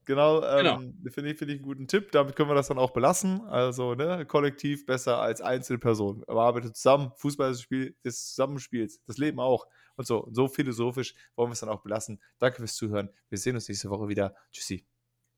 [0.07, 0.81] Genau, genau.
[0.81, 2.13] Ähm, finde ich, find ich einen guten Tipp.
[2.13, 3.41] Damit können wir das dann auch belassen.
[3.43, 6.25] Also, ne, kollektiv besser als Einzelperson.
[6.27, 7.13] Aber arbeitet zusammen.
[7.17, 9.01] Fußball ist das Spiel des Zusammenspiels.
[9.07, 9.67] Das Leben auch.
[9.97, 12.21] Und so, so philosophisch wollen wir es dann auch belassen.
[12.39, 13.11] Danke fürs Zuhören.
[13.29, 14.35] Wir sehen uns nächste Woche wieder.
[14.53, 14.85] Tschüssi.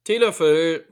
[0.04, 0.86] Teelöffel.